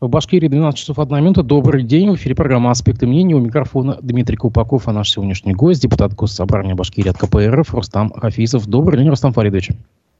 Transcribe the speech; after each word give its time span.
В 0.00 0.08
Башкирии 0.08 0.46
12 0.46 0.78
часов 0.78 1.00
1 1.00 1.16
минута. 1.16 1.42
Добрый 1.42 1.82
день. 1.82 2.12
В 2.12 2.14
эфире 2.14 2.36
программа 2.36 2.70
«Аспекты 2.70 3.08
мнений». 3.08 3.34
У 3.34 3.40
микрофона 3.40 3.98
Дмитрий 4.00 4.36
Купаков, 4.36 4.86
а 4.86 4.92
наш 4.92 5.10
сегодняшний 5.10 5.54
гость, 5.54 5.82
депутат 5.82 6.14
Госсобрания 6.14 6.76
Башкирии 6.76 7.10
от 7.10 7.18
КПРФ 7.18 7.74
Рустам 7.74 8.12
Хафизов. 8.12 8.68
Добрый 8.68 9.00
день, 9.00 9.08
Рустам 9.08 9.32
Фаридович. 9.32 9.70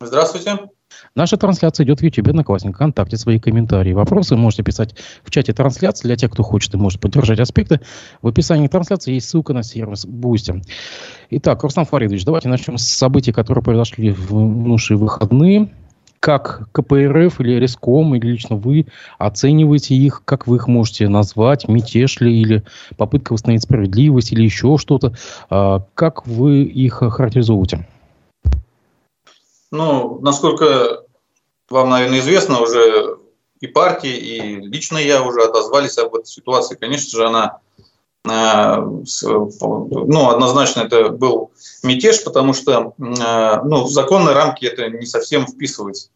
Здравствуйте. 0.01 0.59
Наша 1.15 1.37
трансляция 1.37 1.85
идет 1.85 2.01
в 2.01 2.03
YouTube, 2.03 2.27
Одноклассник, 2.27 2.75
ВКонтакте. 2.75 3.17
Свои 3.17 3.39
комментарии, 3.39 3.93
вопросы 3.93 4.35
можете 4.35 4.65
писать 4.65 4.97
в 5.23 5.31
чате 5.31 5.53
трансляции. 5.53 6.09
Для 6.09 6.17
тех, 6.17 6.33
кто 6.33 6.43
хочет 6.43 6.75
и 6.75 6.77
может 6.77 7.01
поддержать 7.01 7.39
аспекты, 7.39 7.81
в 8.21 8.27
описании 8.27 8.67
трансляции 8.67 9.13
есть 9.13 9.29
ссылка 9.29 9.53
на 9.53 9.63
сервис 9.63 10.07
Boosty. 10.07 10.61
Итак, 11.31 11.63
Рустам 11.63 11.85
Фаридович, 11.85 12.25
давайте 12.25 12.49
начнем 12.49 12.79
с 12.79 12.85
событий, 12.85 13.31
которые 13.31 13.63
произошли 13.63 14.11
в 14.11 14.33
минувшие 14.33 14.97
выходные 14.97 15.69
как 16.21 16.69
КПРФ 16.73 17.41
или 17.41 17.59
Реском, 17.59 18.15
или 18.15 18.33
лично 18.33 18.57
вы 18.57 18.87
оцениваете 19.19 19.95
их, 19.95 20.23
как 20.25 20.47
вы 20.47 20.57
их 20.57 20.69
можете 20.69 21.09
назвать, 21.09 21.69
мятеж 21.69 22.21
ли, 22.21 22.41
или 22.41 22.65
попытка 22.97 23.33
восстановить 23.33 23.63
справедливость, 23.63 24.33
или 24.33 24.43
еще 24.43 24.79
что-то. 24.79 25.15
А, 25.51 25.85
как 25.95 26.27
вы 26.27 26.63
их 26.63 26.99
характеризуете? 26.99 27.87
Ну, 29.71 30.19
насколько 30.21 31.03
вам, 31.69 31.91
наверное, 31.91 32.21
известно, 32.21 32.61
уже 32.61 33.19
и 33.61 33.67
партии, 33.67 34.17
и 34.17 34.57
лично 34.57 34.99
я 34.99 35.23
уже 35.23 35.43
отозвались 35.43 35.99
об 35.99 36.15
этой 36.15 36.27
ситуации. 36.27 36.77
Конечно 36.77 37.19
же, 37.19 37.27
она 37.27 37.59
ну, 38.25 40.29
однозначно 40.29 40.83
это 40.83 41.11
был 41.11 41.51
мятеж, 41.83 42.23
потому 42.25 42.53
что 42.53 42.95
а, 43.21 43.63
ну, 43.63 43.85
в 43.85 43.91
законные 43.91 44.35
рамки 44.35 44.67
это 44.67 44.89
не 44.91 45.07
совсем 45.07 45.47
вписывается. 45.47 46.11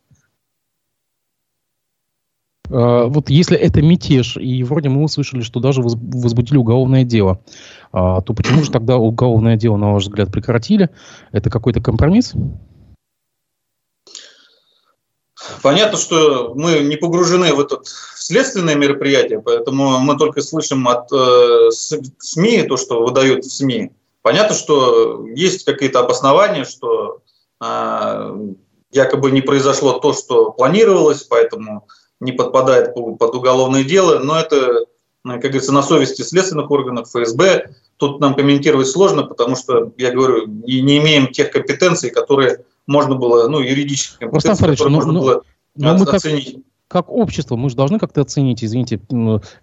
А, 2.70 3.06
вот 3.06 3.30
если 3.30 3.56
это 3.56 3.82
мятеж, 3.82 4.36
и 4.36 4.62
вроде 4.62 4.88
мы 4.88 5.02
услышали, 5.02 5.42
что 5.42 5.60
даже 5.60 5.80
возбудили 5.80 6.58
уголовное 6.58 7.04
дело, 7.04 7.40
то 7.92 8.34
почему 8.36 8.62
же 8.62 8.70
тогда 8.70 8.96
уголовное 8.96 9.56
дело, 9.56 9.76
на 9.76 9.92
ваш 9.92 10.04
взгляд, 10.04 10.32
прекратили? 10.32 10.90
Это 11.30 11.50
какой-то 11.50 11.80
компромисс? 11.80 12.34
Понятно, 15.62 15.96
что 15.96 16.52
мы 16.56 16.80
не 16.80 16.96
погружены 16.96 17.54
в 17.54 17.60
это 17.60 17.80
следственное 18.16 18.74
мероприятие, 18.74 19.40
поэтому 19.40 19.98
мы 20.00 20.18
только 20.18 20.42
слышим 20.42 20.88
от 20.88 21.10
э, 21.12 21.70
СМИ 21.70 22.64
то, 22.64 22.76
что 22.76 23.04
выдают 23.04 23.44
в 23.44 23.50
СМИ. 23.50 23.92
Понятно, 24.22 24.56
что 24.56 25.24
есть 25.26 25.64
какие-то 25.64 26.00
обоснования, 26.00 26.64
что 26.64 27.20
э, 27.60 28.36
якобы 28.90 29.30
не 29.30 29.40
произошло 29.40 30.00
то, 30.00 30.12
что 30.12 30.50
планировалось, 30.50 31.22
поэтому 31.22 31.86
не 32.18 32.32
подпадает 32.32 32.94
под 32.94 33.34
уголовное 33.34 33.84
дело, 33.84 34.18
но 34.18 34.38
это, 34.38 34.86
как 35.24 35.40
говорится, 35.40 35.72
на 35.72 35.82
совести 35.82 36.22
следственных 36.22 36.70
органов 36.70 37.08
ФСБ. 37.08 37.70
Тут 37.98 38.20
нам 38.20 38.34
комментировать 38.34 38.88
сложно, 38.88 39.22
потому 39.22 39.54
что, 39.54 39.92
я 39.96 40.10
говорю, 40.10 40.46
не, 40.46 40.80
не 40.80 40.98
имеем 40.98 41.28
тех 41.28 41.52
компетенций, 41.52 42.10
которые 42.10 42.64
можно 42.86 43.14
было, 43.14 43.48
ну, 43.48 43.60
юридических 43.60 44.18
компетенций, 44.18 44.66
которые 44.66 44.90
ну, 44.90 44.96
можно 44.96 45.12
ну, 45.12 45.20
было 45.20 45.44
но 45.76 45.96
мы. 45.96 46.06
Как, 46.06 46.20
как 46.92 47.10
общество, 47.10 47.56
мы 47.56 47.70
же 47.70 47.76
должны 47.76 47.98
как-то 47.98 48.20
оценить, 48.20 48.62
извините, 48.62 49.00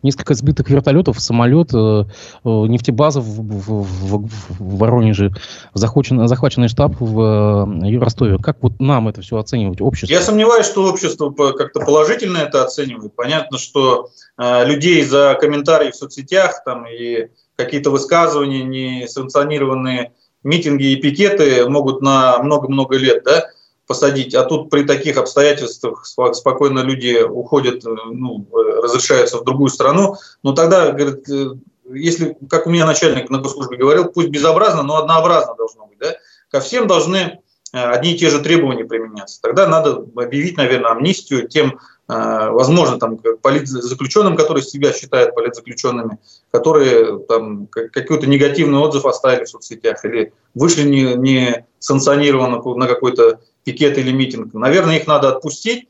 несколько 0.02 0.34
сбитых 0.34 0.68
вертолетов, 0.70 1.20
самолет, 1.20 1.70
э, 1.76 1.78
э, 1.78 2.06
нефтебаза 2.44 3.22
в, 3.22 3.26
в, 3.26 3.84
в, 3.84 4.28
в 4.28 4.78
Воронеже, 4.78 5.32
захвачен, 5.76 6.28
захваченный 6.28 6.70
штаб 6.70 7.00
в 7.00 7.86
э, 7.86 8.00
Ростове. 8.00 8.40
Как 8.40 8.58
вот 8.64 8.80
нам 8.80 9.08
это 9.10 9.22
все 9.22 9.38
оценивать, 9.38 9.80
общество? 9.80 10.12
Я 10.12 10.22
сомневаюсь, 10.22 10.66
что 10.66 10.86
общество 10.86 11.30
как-то 11.30 11.82
положительно 11.82 12.40
это 12.40 12.64
оценивает. 12.64 13.16
Понятно, 13.16 13.60
что 13.60 14.10
э, 14.40 14.66
людей 14.66 15.04
за 15.04 15.38
комментарии 15.40 15.92
в 15.92 15.96
соцсетях 15.96 16.64
там, 16.66 16.88
и 16.88 17.28
какие-то 17.56 17.92
высказывания, 17.92 18.64
не 18.64 19.08
санкционированные 19.08 20.14
митинги 20.44 20.94
и 20.94 20.96
пикеты 20.96 21.70
могут 21.70 22.02
на 22.02 22.42
много-много 22.42 22.98
лет, 22.98 23.24
да, 23.24 23.50
посадить, 23.90 24.36
а 24.36 24.44
тут 24.44 24.70
при 24.70 24.84
таких 24.84 25.18
обстоятельствах 25.18 26.06
спокойно 26.06 26.82
люди 26.82 27.24
уходят, 27.24 27.84
э, 27.84 27.90
ну, 28.12 28.46
разрешаются 28.54 29.40
в 29.40 29.44
другую 29.44 29.70
страну, 29.70 30.16
ну 30.44 30.54
тогда, 30.54 30.92
говорит, 30.92 31.28
э, 31.28 31.56
если, 31.92 32.38
как 32.52 32.68
у 32.68 32.70
меня 32.70 32.86
начальник 32.86 33.32
на 33.32 33.40
госслужбе 33.40 33.78
говорил, 33.78 34.06
пусть 34.06 34.30
безобразно, 34.30 34.84
но 34.84 34.98
однообразно 34.98 35.56
должно 35.56 35.88
быть, 35.88 35.98
да, 35.98 36.14
ко 36.52 36.60
всем 36.60 36.86
должны 36.86 37.18
э, 37.18 37.32
одни 37.74 38.14
и 38.14 38.18
те 38.20 38.30
же 38.30 38.42
требования 38.42 38.86
применяться. 38.86 39.42
Тогда 39.42 39.68
надо 39.68 40.06
объявить, 40.16 40.58
наверное, 40.58 40.92
амнистию 40.92 41.48
тем, 41.48 41.80
возможно, 42.08 43.00
там, 43.00 43.18
политзаключенным, 43.18 44.36
которые 44.36 44.64
себя 44.64 44.94
считают 44.94 45.36
политзаключенными, 45.36 46.18
которые 46.50 47.20
там 47.28 47.68
какой-то 47.68 48.26
негативный 48.26 48.80
отзыв 48.80 49.06
оставили 49.06 49.46
в 49.46 49.50
соцсетях 49.50 50.04
или 50.06 50.34
вышли 50.56 50.90
не, 50.90 51.14
не 51.14 51.66
санкционированно 51.78 52.64
на 52.64 52.88
какой-то 52.88 53.40
пикет 53.64 53.98
или 53.98 54.12
митинг. 54.12 54.54
Наверное, 54.54 54.98
их 54.98 55.08
надо 55.08 55.30
отпустить, 55.30 55.88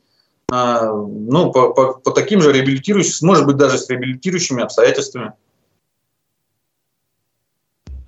а, 0.50 0.92
ну, 0.92 1.52
по, 1.52 1.72
по, 1.72 1.94
по 1.94 2.10
таким 2.10 2.40
же 2.40 2.52
реабилитирующим, 2.52 3.26
может 3.26 3.46
быть, 3.46 3.56
даже 3.56 3.78
с 3.78 3.88
реабилитирующими 3.88 4.62
обстоятельствами. 4.62 5.32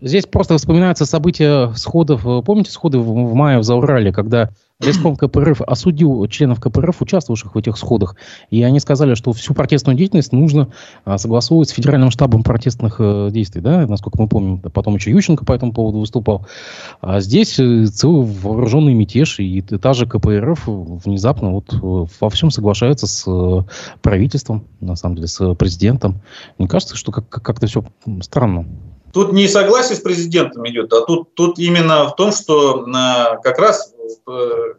Здесь 0.01 0.27
просто 0.27 0.59
вспоминаются 0.59 1.07
события 1.07 1.73
сходов. 1.75 2.23
Помните 2.45 2.73
сходы 2.73 2.99
в, 2.99 3.05
в 3.05 3.35
мае 3.35 3.61
в 3.61 3.63
Заурале, 3.63 4.13
когда 4.13 4.51
Леском 4.83 5.17
КПРФ 5.17 5.63
осудил 5.63 6.27
членов 6.27 6.61
КПРФ, 6.61 7.01
участвовавших 7.03 7.55
в 7.55 7.59
этих 7.59 7.77
сходах, 7.77 8.17
и 8.51 8.63
они 8.63 8.81
сказали, 8.81 9.15
что 9.15 9.33
всю 9.33 9.55
протестную 9.55 9.97
деятельность 9.97 10.33
нужно 10.33 10.69
а, 11.05 11.19
согласовывать 11.19 11.69
с 11.69 11.73
Федеральным 11.73 12.11
штабом 12.11 12.43
протестных 12.43 12.97
а, 12.99 13.31
действий, 13.31 13.61
да, 13.61 13.87
насколько 13.87 14.21
мы 14.21 14.29
помним. 14.29 14.59
Потом 14.59 14.97
еще 14.97 15.11
Ющенко 15.11 15.45
по 15.45 15.53
этому 15.53 15.73
поводу 15.73 15.99
выступал. 15.99 16.47
А 17.01 17.21
здесь 17.21 17.59
э, 17.59 17.87
целый 17.87 18.27
вооруженный 18.27 18.95
мятеж, 18.95 19.39
и 19.39 19.61
та 19.61 19.93
же 19.93 20.07
КПРФ 20.07 20.65
внезапно 20.67 21.53
вот 21.53 21.73
э, 21.73 22.07
во 22.21 22.31
всем 22.31 22.51
соглашается 22.51 23.07
с 23.07 23.25
э, 23.27 23.63
правительством, 24.03 24.65
на 24.81 24.97
самом 24.97 25.17
деле, 25.17 25.29
с 25.29 25.55
президентом. 25.55 26.21
Мне 26.59 26.69
кажется, 26.69 26.97
что 26.97 27.13
как- 27.13 27.29
как-то 27.29 27.67
все 27.67 27.85
странно. 28.21 28.67
Тут 29.13 29.33
не 29.33 29.47
согласие 29.47 29.97
с 29.97 30.01
президентом 30.01 30.67
идет, 30.69 30.91
а 30.93 31.03
тут, 31.03 31.35
тут 31.35 31.59
именно 31.59 32.09
в 32.09 32.17
том, 32.17 32.33
что 32.33 32.87
э, 32.87 33.43
как 33.43 33.59
раз 33.59 33.92
э, 33.92 33.92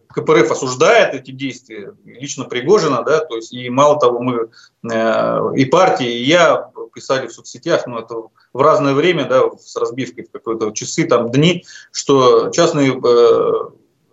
КПРФ 0.08 0.52
осуждает 0.52 1.14
эти 1.14 1.32
действия, 1.32 1.94
лично 2.06 2.46
Пригожина, 2.46 3.04
да, 3.04 3.20
то 3.20 3.36
есть 3.36 3.54
и 3.54 3.70
мало 3.70 4.00
того, 4.00 4.20
мы 4.20 4.50
э, 4.92 5.56
и 5.56 5.66
партии, 5.66 6.20
и 6.20 6.24
я 6.24 6.72
писали 6.94 7.28
в 7.28 7.34
соцсетях, 7.34 7.88
ну 7.88 8.00
это 8.00 8.16
в 8.54 8.62
разное 8.62 8.94
время, 8.94 9.26
да, 9.26 9.50
с 9.58 9.76
разбивкой 9.76 10.26
в 10.26 10.32
какой-то 10.32 10.72
часы, 10.72 11.06
там, 11.06 11.32
дни, 11.32 11.66
что 11.92 12.50
частные 12.50 12.92
э, 12.94 13.52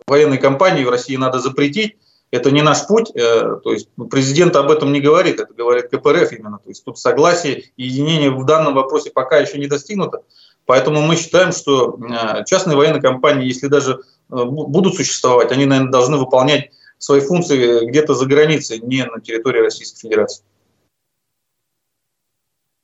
военные 0.07 0.39
компании 0.39 0.83
в 0.83 0.89
России 0.89 1.15
надо 1.15 1.39
запретить, 1.39 1.97
это 2.31 2.49
не 2.49 2.61
наш 2.61 2.87
путь, 2.87 3.11
э, 3.13 3.57
то 3.63 3.71
есть 3.71 3.89
президент 4.09 4.55
об 4.55 4.71
этом 4.71 4.93
не 4.93 5.01
говорит, 5.01 5.39
это 5.39 5.53
говорит 5.53 5.89
КПРФ 5.89 6.31
именно, 6.31 6.59
то 6.59 6.69
есть 6.69 6.83
тут 6.83 6.97
согласие 6.97 7.65
и 7.75 7.83
единение 7.83 8.31
в 8.31 8.45
данном 8.45 8.73
вопросе 8.73 9.11
пока 9.11 9.37
еще 9.37 9.57
не 9.57 9.67
достигнуто, 9.67 10.23
поэтому 10.65 11.01
мы 11.01 11.17
считаем, 11.17 11.51
что 11.51 11.99
э, 11.99 12.45
частные 12.45 12.77
военные 12.77 13.01
компании, 13.01 13.47
если 13.47 13.67
даже 13.67 13.91
э, 13.93 13.99
будут 14.31 14.95
существовать, 14.95 15.51
они, 15.51 15.65
наверное, 15.65 15.91
должны 15.91 16.17
выполнять 16.17 16.71
свои 16.97 17.19
функции 17.19 17.85
где-то 17.85 18.13
за 18.13 18.25
границей, 18.25 18.79
не 18.79 19.05
на 19.05 19.19
территории 19.19 19.59
Российской 19.59 19.99
Федерации. 19.99 20.43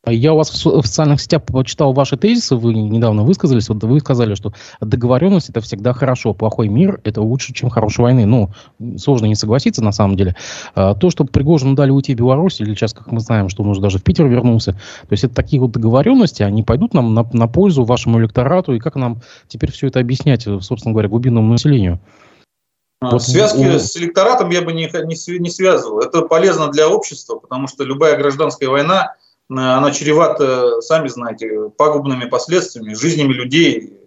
Я 0.09 0.33
у 0.33 0.37
вас 0.37 0.49
в 0.49 0.85
социальных 0.85 1.21
сетях 1.21 1.43
почитал 1.43 1.93
ваши 1.93 2.17
тезисы, 2.17 2.55
вы 2.55 2.73
недавно 2.73 3.23
высказались, 3.23 3.69
вот 3.69 3.83
вы 3.83 3.99
сказали, 3.99 4.35
что 4.35 4.53
договоренность 4.79 5.49
это 5.49 5.61
всегда 5.61 5.93
хорошо, 5.93 6.33
плохой 6.33 6.69
мир 6.69 7.01
это 7.03 7.21
лучше, 7.21 7.53
чем 7.53 7.69
хорошая 7.69 8.05
войны. 8.05 8.25
Ну, 8.25 8.49
сложно 8.97 9.25
не 9.25 9.35
согласиться 9.35 9.83
на 9.83 9.91
самом 9.91 10.15
деле. 10.15 10.35
А, 10.75 10.95
то, 10.95 11.09
что 11.09 11.25
Пригожину 11.25 11.75
дали 11.75 11.91
уйти 11.91 12.15
в 12.15 12.17
Беларусь, 12.17 12.61
или 12.61 12.73
сейчас, 12.73 12.93
как 12.93 13.11
мы 13.11 13.19
знаем, 13.19 13.49
что 13.49 13.63
он 13.63 13.69
уже 13.69 13.81
даже 13.81 13.99
в 13.99 14.03
Питер 14.03 14.27
вернулся, 14.27 14.73
то 14.73 15.11
есть 15.11 15.23
это 15.23 15.35
такие 15.35 15.61
вот 15.61 15.71
договоренности, 15.71 16.43
они 16.43 16.63
пойдут 16.63 16.93
нам 16.93 17.13
на, 17.13 17.27
на 17.33 17.47
пользу 17.47 17.83
вашему 17.83 18.19
электорату, 18.19 18.73
и 18.73 18.79
как 18.79 18.95
нам 18.95 19.21
теперь 19.47 19.71
все 19.71 19.87
это 19.87 19.99
объяснять, 19.99 20.43
собственно 20.43 20.93
говоря, 20.93 21.09
глубинному 21.09 21.51
населению? 21.51 21.99
А, 22.99 23.11
вот 23.11 23.23
Связки 23.23 23.59
у... 23.59 23.77
с 23.77 23.95
электоратом 23.97 24.49
я 24.51 24.61
бы 24.61 24.73
не, 24.73 24.85
не, 24.85 25.39
не 25.39 25.49
связывал. 25.49 25.99
Это 25.99 26.23
полезно 26.23 26.69
для 26.69 26.89
общества, 26.89 27.35
потому 27.35 27.67
что 27.67 27.83
любая 27.83 28.17
гражданская 28.17 28.69
война– 28.69 29.13
она 29.49 29.91
чревата, 29.91 30.81
сами 30.81 31.07
знаете, 31.07 31.69
пагубными 31.77 32.25
последствиями, 32.25 32.93
жизнями 32.93 33.33
людей, 33.33 33.97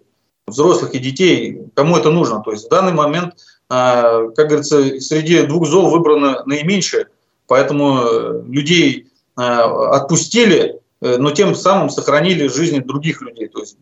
взрослых 0.47 0.93
и 0.93 0.99
детей. 0.99 1.63
Кому 1.73 1.97
это 1.97 2.11
нужно? 2.11 2.41
То 2.41 2.51
есть 2.51 2.67
в 2.67 2.69
данный 2.69 2.93
момент, 2.93 3.35
а, 3.69 4.27
как 4.29 4.47
говорится, 4.47 4.99
среди 4.99 5.43
двух 5.43 5.67
зол 5.67 5.89
выбрано 5.89 6.43
наименьшее, 6.45 7.07
поэтому 7.47 8.01
э, 8.01 8.43
людей 8.47 9.07
а, 9.35 9.95
отпустили, 9.95 10.79
э, 11.01 11.17
но 11.17 11.31
тем 11.31 11.55
самым 11.55 11.89
сохранили 11.89 12.47
жизни 12.47 12.79
других 12.79 13.21
людей, 13.21 13.47
то 13.47 13.59
есть 13.59 13.77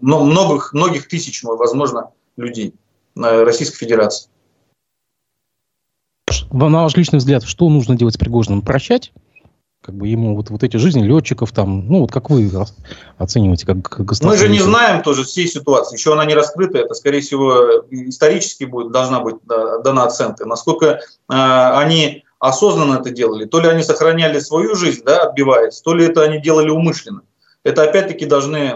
многих, 0.00 0.72
многих 0.72 1.08
тысяч, 1.08 1.42
возможно, 1.42 2.10
людей 2.36 2.74
Российской 3.14 3.76
Федерации. 3.76 4.28
На 6.50 6.82
ваш 6.82 6.96
личный 6.96 7.18
взгляд, 7.18 7.44
что 7.44 7.68
нужно 7.68 7.96
делать 7.96 8.14
с 8.14 8.18
Пригожиным? 8.18 8.62
Прощать? 8.62 9.12
Как 9.90 9.98
бы 9.98 10.06
ему 10.06 10.36
вот, 10.36 10.50
вот 10.50 10.62
эти 10.62 10.76
жизни 10.76 11.02
летчиков 11.02 11.50
там, 11.50 11.88
ну 11.88 12.02
вот 12.02 12.12
как 12.12 12.30
вы 12.30 12.48
оцениваете, 13.18 13.66
как, 13.66 13.82
как 13.82 14.06
Мы 14.22 14.36
же 14.36 14.48
не 14.48 14.60
знаем 14.60 15.02
тоже 15.02 15.24
всей 15.24 15.48
ситуации, 15.48 15.96
еще 15.96 16.12
она 16.12 16.24
не 16.24 16.34
раскрыта, 16.34 16.78
это 16.78 16.94
скорее 16.94 17.20
всего 17.20 17.82
исторически 17.90 18.64
будет, 18.64 18.92
должна 18.92 19.18
быть 19.18 19.34
дана 19.44 20.04
оценка, 20.04 20.46
насколько 20.46 20.86
э, 20.86 20.98
они 21.28 22.24
осознанно 22.38 23.00
это 23.00 23.10
делали, 23.10 23.46
то 23.46 23.58
ли 23.58 23.66
они 23.66 23.82
сохраняли 23.82 24.38
свою 24.38 24.76
жизнь, 24.76 25.02
да, 25.04 25.22
отбиваясь, 25.22 25.80
то 25.80 25.92
ли 25.92 26.06
это 26.06 26.22
они 26.22 26.40
делали 26.40 26.70
умышленно. 26.70 27.22
Это 27.64 27.82
опять-таки 27.82 28.26
должны 28.26 28.56
э, 28.56 28.74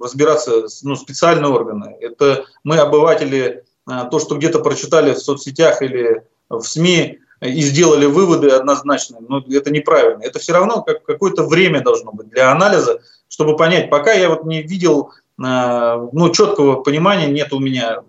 разбираться 0.00 0.66
ну, 0.84 0.94
специальные 0.94 1.50
органы. 1.50 1.96
Это 2.00 2.44
мы, 2.62 2.76
обыватели, 2.76 3.64
э, 3.90 3.92
то, 4.08 4.20
что 4.20 4.36
где-то 4.36 4.60
прочитали 4.60 5.12
в 5.12 5.18
соцсетях 5.18 5.82
или 5.82 6.22
в 6.48 6.62
СМИ, 6.62 7.18
и 7.40 7.60
сделали 7.62 8.06
выводы 8.06 8.50
однозначные, 8.50 9.20
но 9.26 9.42
это 9.48 9.70
неправильно. 9.70 10.22
Это 10.22 10.38
все 10.38 10.52
равно 10.52 10.82
как 10.82 11.04
какое-то 11.04 11.44
время 11.44 11.82
должно 11.82 12.12
быть 12.12 12.28
для 12.28 12.50
анализа, 12.50 13.00
чтобы 13.28 13.56
понять. 13.56 13.90
Пока 13.90 14.12
я 14.12 14.28
вот 14.28 14.44
не 14.44 14.62
видел, 14.62 15.10
э, 15.38 16.08
ну, 16.12 16.30
четкого 16.30 16.76
понимания 16.82 17.28
нет 17.28 17.52
у 17.52 17.58
меня, 17.58 18.02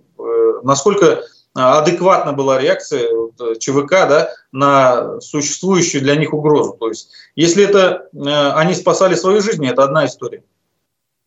насколько 0.63 1.24
адекватна 1.54 2.33
была 2.33 2.60
реакция 2.60 3.10
ЧВК 3.60 3.89
да, 3.89 4.30
на 4.51 5.19
существующую 5.19 6.01
для 6.01 6.16
них 6.16 6.33
угрозу. 6.33 6.78
То 6.80 6.88
есть, 6.89 7.10
если 7.36 7.66
это 7.66 8.07
они 8.56 8.74
спасали 8.74 9.16
свою 9.16 9.42
жизнь, 9.42 9.66
это 9.66 9.83
одна 9.83 10.06
история 10.06 10.44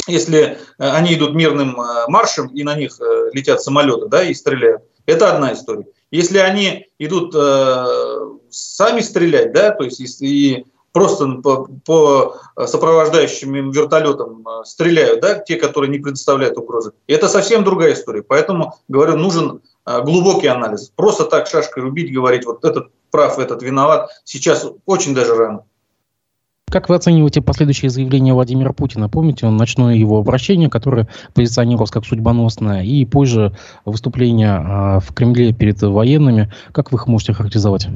если 0.06 0.39
э, 0.39 0.56
они 0.79 1.15
идут 1.15 1.35
мирным 1.35 1.81
э, 1.81 2.05
маршем 2.09 2.49
и 2.49 2.62
на 2.62 2.75
них 2.75 3.01
э, 3.01 3.31
летят 3.33 3.62
самолеты 3.62 4.06
да, 4.09 4.23
и 4.23 4.35
стреляют, 4.35 4.83
это 5.06 5.33
одна 5.33 5.53
история. 5.53 5.87
Если 6.15 6.39
они 6.39 6.87
идут 7.01 7.35
э, 7.35 7.87
сами 8.49 9.01
стрелять, 9.01 9.53
да, 9.53 9.73
то 9.73 9.83
есть 9.83 10.23
и 10.23 10.65
просто 10.93 11.27
по, 11.43 11.67
по 11.85 12.37
сопровождающим 12.57 13.73
вертолетам 13.73 14.47
стреляют, 14.65 15.23
да, 15.23 15.41
те, 15.41 15.57
которые 15.57 15.91
не 15.91 15.99
предоставляют 15.99 16.57
угрозы, 16.57 16.93
это 17.09 17.29
совсем 17.29 17.65
другая 17.65 17.95
история. 17.95 18.23
Поэтому, 18.23 18.75
говорю, 18.87 19.17
нужен 19.17 19.61
глубокий 19.85 20.47
анализ. 20.47 20.93
Просто 20.95 21.25
так 21.25 21.49
шашкой 21.49 21.83
рубить, 21.83 22.15
говорить, 22.15 22.47
вот 22.47 22.65
этот 22.65 22.93
прав, 23.11 23.41
этот 23.41 23.65
виноват, 23.65 24.09
сейчас 24.23 24.69
очень 24.87 25.17
даже 25.17 25.35
рано. 25.35 25.65
Как 26.75 26.88
вы 26.88 26.97
оцениваете 26.97 27.41
последующие 27.41 27.88
заявления 27.88 28.35
Владимира 28.35 28.73
Путина? 28.73 29.09
Помните, 29.09 29.47
он 29.47 29.56
ночное 29.56 29.94
его 29.94 30.19
обращение, 30.19 30.69
которое 30.69 31.06
позиционировалось 31.32 31.93
как 31.93 32.05
судьбоносное, 32.05 32.82
и 32.82 33.05
позже 33.05 33.56
выступление 33.85 34.55
а, 34.56 34.99
в 34.99 35.15
Кремле 35.15 35.53
перед 35.53 35.81
военными. 35.81 36.53
Как 36.73 36.91
вы 36.91 36.97
их 36.97 37.06
можете 37.06 37.32
характеризовать? 37.32 37.87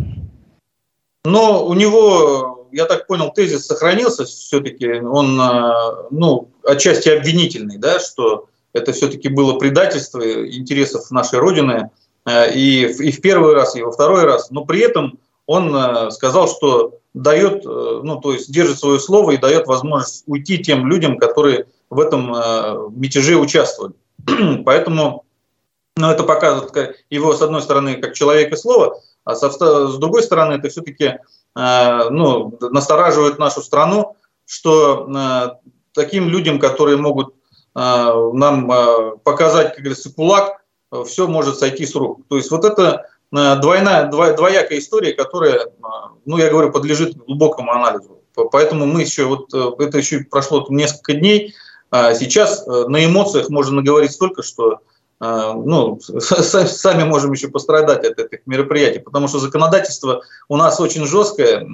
Но 1.25 1.67
у 1.67 1.75
него, 1.75 2.69
я 2.71 2.85
так 2.85 3.09
понял, 3.09 3.33
тезис 3.33 3.67
сохранился 3.67 4.27
все-таки. 4.27 4.89
Он, 5.01 5.41
а, 5.41 6.07
ну, 6.13 6.49
отчасти 6.65 7.09
обвинительный, 7.09 7.79
да, 7.79 7.99
что 7.99 8.47
это 8.75 8.93
все-таки 8.93 9.29
было 9.29 9.59
предательство 9.59 10.21
интересов 10.23 11.11
нашей 11.11 11.41
Родины 11.41 11.91
а, 12.25 12.45
и, 12.45 12.85
и 12.85 13.11
в 13.11 13.21
первый 13.23 13.55
раз, 13.55 13.75
и 13.75 13.83
во 13.83 13.91
второй 13.91 14.23
раз. 14.23 14.53
Но 14.53 14.65
при 14.65 14.79
этом 14.83 15.19
он 15.47 16.13
сказал, 16.13 16.47
что 16.47 16.98
дает, 17.15 17.65
э, 17.65 18.01
ну, 18.03 18.21
то 18.21 18.33
есть 18.33 18.53
держит 18.53 18.79
свое 18.79 19.01
слово 19.01 19.33
и 19.33 19.39
дает 19.39 19.67
возможность 19.67 20.25
уйти 20.27 20.59
тем 20.59 20.87
людям, 20.87 21.19
которые 21.19 21.67
в 21.91 22.01
этом 22.01 22.35
э, 22.35 22.89
мятеже 22.91 23.37
участвовали. 23.37 23.95
Поэтому, 24.65 25.25
ну, 25.97 26.11
это 26.11 26.25
показывает 26.25 26.97
его, 27.11 27.35
с 27.35 27.43
одной 27.43 27.63
стороны, 27.63 27.97
как 27.97 28.15
человека 28.15 28.57
слова, 28.57 29.01
а 29.25 29.35
со, 29.35 29.51
с 29.51 29.99
другой 29.99 30.23
стороны, 30.23 30.55
это 30.55 30.69
все-таки 30.69 31.19
э, 31.57 32.11
ну, 32.11 32.57
настораживает 32.61 33.39
нашу 33.39 33.63
страну, 33.63 34.17
что 34.47 35.59
таким 35.93 36.29
людям, 36.31 36.59
которые 36.59 36.97
могут 36.97 37.35
нам 37.75 39.19
показать, 39.23 39.75
как 39.75 39.81
говорится, 39.81 40.11
кулак, 40.11 40.63
все 41.05 41.27
может 41.27 41.59
сойти 41.59 41.85
с 41.85 41.95
рук. 41.95 42.23
То 42.29 42.37
есть 42.37 42.51
вот 42.51 42.65
это 42.65 43.05
Э, 43.37 43.57
двойная, 43.57 44.07
двоякая 44.07 44.79
история, 44.79 45.13
которая, 45.13 45.67
э, 45.67 45.69
ну, 46.25 46.39
я 46.39 46.51
говорю, 46.51 46.73
подлежит 46.73 47.17
глубокому 47.17 47.73
анализу. 47.73 48.23
Поэтому 48.53 48.87
мы 48.87 49.03
еще, 49.03 49.25
вот 49.25 49.53
э, 49.53 49.71
это 49.81 49.99
еще 49.99 50.21
прошло 50.21 50.65
несколько 50.71 51.15
дней, 51.15 51.55
а 51.91 52.15
сейчас 52.15 52.67
на 52.67 53.05
эмоциях 53.05 53.49
можно 53.49 53.77
наговорить 53.77 54.13
столько, 54.13 54.43
что 54.43 54.81
ну, 55.21 55.99
сами 56.01 57.03
можем 57.03 57.33
еще 57.33 57.49
пострадать 57.49 58.05
от 58.05 58.19
этих 58.21 58.47
мероприятий, 58.47 59.01
потому 59.01 59.27
что 59.27 59.39
законодательство 59.39 60.23
у 60.49 60.57
нас 60.57 60.79
очень 60.79 61.07
жесткое, 61.07 61.67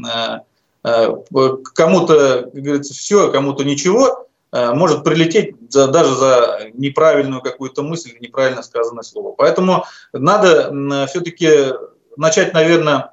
кому-то, 0.82 2.48
говорится, 2.54 2.94
все, 2.94 3.30
кому-то 3.32 3.64
ничего, 3.64 4.28
может 4.54 5.02
прилететь 5.02 5.56
за, 5.68 5.88
даже 5.88 6.14
за 6.14 6.70
неправильную 6.74 7.42
какую-то 7.42 7.82
мысль, 7.82 8.12
неправильно 8.20 8.62
сказанное 8.62 9.02
слово. 9.02 9.32
Поэтому 9.32 9.84
надо 10.12 11.06
все-таки 11.08 11.72
начать, 12.16 12.54
наверное, 12.54 13.10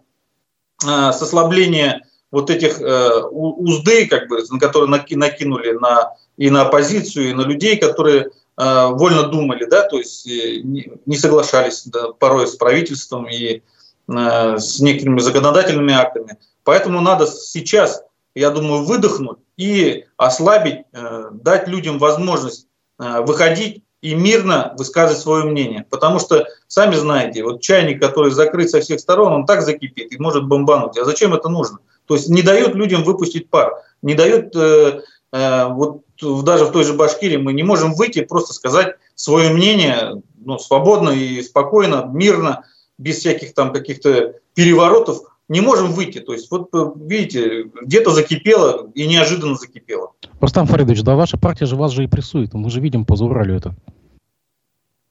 э, 0.85 0.87
с 0.87 1.21
ослабления 1.21 2.05
вот 2.29 2.51
этих 2.51 2.79
э, 2.79 3.21
узды, 3.31 4.07
как 4.07 4.27
бы, 4.27 4.43
на 4.51 4.59
которые 4.59 4.89
накинули 4.89 5.71
на, 5.71 6.13
и 6.37 6.49
на 6.51 6.61
оппозицию, 6.61 7.31
и 7.31 7.33
на 7.33 7.41
людей, 7.41 7.77
которые 7.77 8.29
вольно 8.57 9.23
думали, 9.23 9.65
да, 9.65 9.83
то 9.83 9.97
есть 9.97 10.27
не 10.27 11.15
соглашались 11.15 11.83
да, 11.85 12.09
порой 12.11 12.45
с 12.45 12.55
правительством 12.55 13.27
и 13.27 13.63
с 14.07 14.79
некоторыми 14.79 15.19
законодательными 15.19 15.93
актами. 15.93 16.37
Поэтому 16.63 17.01
надо 17.01 17.25
сейчас 17.25 18.03
я 18.35 18.49
думаю, 18.49 18.83
выдохнуть 18.83 19.39
и 19.57 20.05
ослабить, 20.17 20.85
э, 20.93 21.29
дать 21.31 21.67
людям 21.67 21.99
возможность 21.99 22.67
э, 22.99 23.21
выходить 23.21 23.83
и 24.01 24.15
мирно 24.15 24.73
высказывать 24.77 25.21
свое 25.21 25.45
мнение. 25.45 25.85
Потому 25.89 26.19
что, 26.19 26.47
сами 26.67 26.95
знаете, 26.95 27.43
вот 27.43 27.61
чайник, 27.61 28.01
который 28.01 28.31
закрыт 28.31 28.69
со 28.69 28.81
всех 28.81 28.99
сторон, 28.99 29.33
он 29.33 29.45
так 29.45 29.61
закипит 29.61 30.11
и 30.11 30.17
может 30.17 30.47
бомбануть. 30.47 30.97
А 30.97 31.05
зачем 31.05 31.33
это 31.33 31.49
нужно? 31.49 31.79
То 32.07 32.15
есть 32.15 32.29
не 32.29 32.41
дают 32.41 32.75
людям 32.75 33.03
выпустить 33.03 33.49
пар, 33.49 33.73
не 34.01 34.15
дают, 34.15 34.55
э, 34.55 35.01
э, 35.31 35.67
вот 35.67 36.01
даже 36.21 36.65
в 36.65 36.71
той 36.71 36.83
же 36.83 36.93
Башкирии 36.93 37.37
мы 37.37 37.53
не 37.53 37.63
можем 37.63 37.93
выйти, 37.93 38.21
просто 38.21 38.53
сказать 38.53 38.95
свое 39.15 39.51
мнение 39.51 40.21
ну, 40.43 40.57
свободно 40.57 41.09
и 41.09 41.41
спокойно, 41.41 42.09
мирно, 42.11 42.65
без 42.97 43.19
всяких 43.19 43.53
там 43.53 43.71
каких-то 43.73 44.35
переворотов, 44.53 45.21
не 45.51 45.59
можем 45.59 45.91
выйти. 45.91 46.19
То 46.19 46.31
есть, 46.31 46.49
вот 46.49 46.69
э, 46.73 46.91
видите, 46.95 47.65
где-то 47.81 48.11
закипело 48.11 48.89
и 48.95 49.05
неожиданно 49.05 49.55
закипело. 49.55 50.13
Рустам 50.39 50.65
Фаридович, 50.65 51.03
да 51.03 51.17
ваша 51.17 51.37
партия 51.37 51.65
же 51.65 51.75
вас 51.75 51.91
же 51.91 52.05
и 52.05 52.07
прессует. 52.07 52.53
Мы 52.53 52.69
же 52.69 52.79
видим 52.79 53.03
по 53.03 53.17
Зауралю 53.17 53.55
это. 53.55 53.75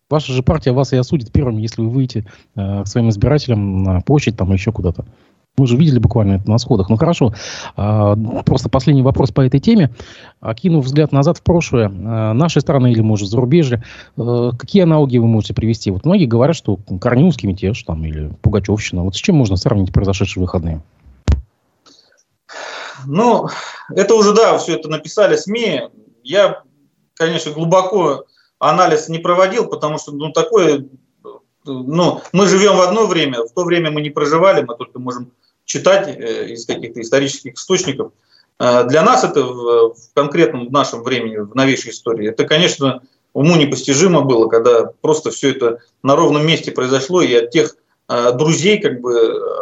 Ваша 0.08 0.32
же 0.32 0.42
партия 0.42 0.72
вас 0.72 0.94
и 0.94 0.96
осудит 0.96 1.30
первым, 1.30 1.58
если 1.58 1.82
вы 1.82 1.90
выйдете 1.90 2.26
э, 2.56 2.84
к 2.84 2.86
своим 2.86 3.10
избирателям 3.10 3.82
на 3.82 4.00
площадь 4.00 4.38
там 4.38 4.50
еще 4.50 4.72
куда-то. 4.72 5.04
Мы 5.56 5.66
же 5.66 5.76
видели 5.76 5.98
буквально 5.98 6.34
это 6.34 6.50
на 6.50 6.58
сходах. 6.58 6.88
Ну 6.88 6.96
хорошо, 6.96 7.34
а, 7.76 8.16
просто 8.46 8.68
последний 8.68 9.02
вопрос 9.02 9.30
по 9.30 9.42
этой 9.42 9.60
теме. 9.60 9.90
Окинув 10.40 10.86
взгляд 10.86 11.12
назад 11.12 11.38
в 11.38 11.42
прошлое, 11.42 11.90
а, 11.90 12.32
нашей 12.32 12.62
страны 12.62 12.92
или, 12.92 13.02
может, 13.02 13.28
зарубежья, 13.28 13.84
а, 14.16 14.52
какие 14.52 14.84
аналоги 14.84 15.18
вы 15.18 15.26
можете 15.26 15.52
привести? 15.52 15.90
Вот 15.90 16.04
многие 16.04 16.26
говорят, 16.26 16.56
что 16.56 16.78
Корниловский 17.00 17.48
мятеж 17.48 17.82
там, 17.82 18.04
или 18.04 18.30
Пугачевщина. 18.42 19.04
Вот 19.04 19.16
с 19.16 19.18
чем 19.18 19.36
можно 19.36 19.56
сравнить 19.56 19.92
произошедшие 19.92 20.42
выходные? 20.42 20.80
Ну, 23.06 23.48
это 23.94 24.14
уже, 24.14 24.34
да, 24.34 24.56
все 24.58 24.76
это 24.76 24.88
написали 24.88 25.36
СМИ. 25.36 25.82
Я, 26.22 26.62
конечно, 27.14 27.52
глубоко 27.52 28.24
анализ 28.58 29.08
не 29.08 29.18
проводил, 29.18 29.66
потому 29.68 29.98
что, 29.98 30.12
ну, 30.12 30.32
такое 30.32 30.86
ну, 31.64 32.22
мы 32.32 32.46
живем 32.46 32.76
в 32.76 32.80
одно 32.80 33.06
время, 33.06 33.42
в 33.44 33.52
то 33.52 33.64
время 33.64 33.90
мы 33.90 34.00
не 34.00 34.10
проживали, 34.10 34.62
мы 34.62 34.76
только 34.76 34.98
можем 34.98 35.32
читать 35.64 36.08
э, 36.08 36.48
из 36.48 36.66
каких-то 36.66 37.00
исторических 37.00 37.54
источников. 37.54 38.12
Э, 38.58 38.84
для 38.84 39.02
нас 39.02 39.24
это 39.24 39.44
в, 39.44 39.94
конкретном 40.14 40.68
в 40.68 40.72
нашем 40.72 41.02
времени, 41.02 41.36
в 41.36 41.54
новейшей 41.54 41.92
истории, 41.92 42.28
это, 42.28 42.44
конечно, 42.44 43.02
уму 43.34 43.56
непостижимо 43.56 44.22
было, 44.22 44.48
когда 44.48 44.90
просто 45.00 45.30
все 45.30 45.50
это 45.50 45.78
на 46.02 46.16
ровном 46.16 46.46
месте 46.46 46.72
произошло, 46.72 47.22
и 47.22 47.32
от 47.34 47.50
тех 47.50 47.76
э, 48.08 48.32
друзей, 48.32 48.80
как 48.80 49.00
бы, 49.00 49.14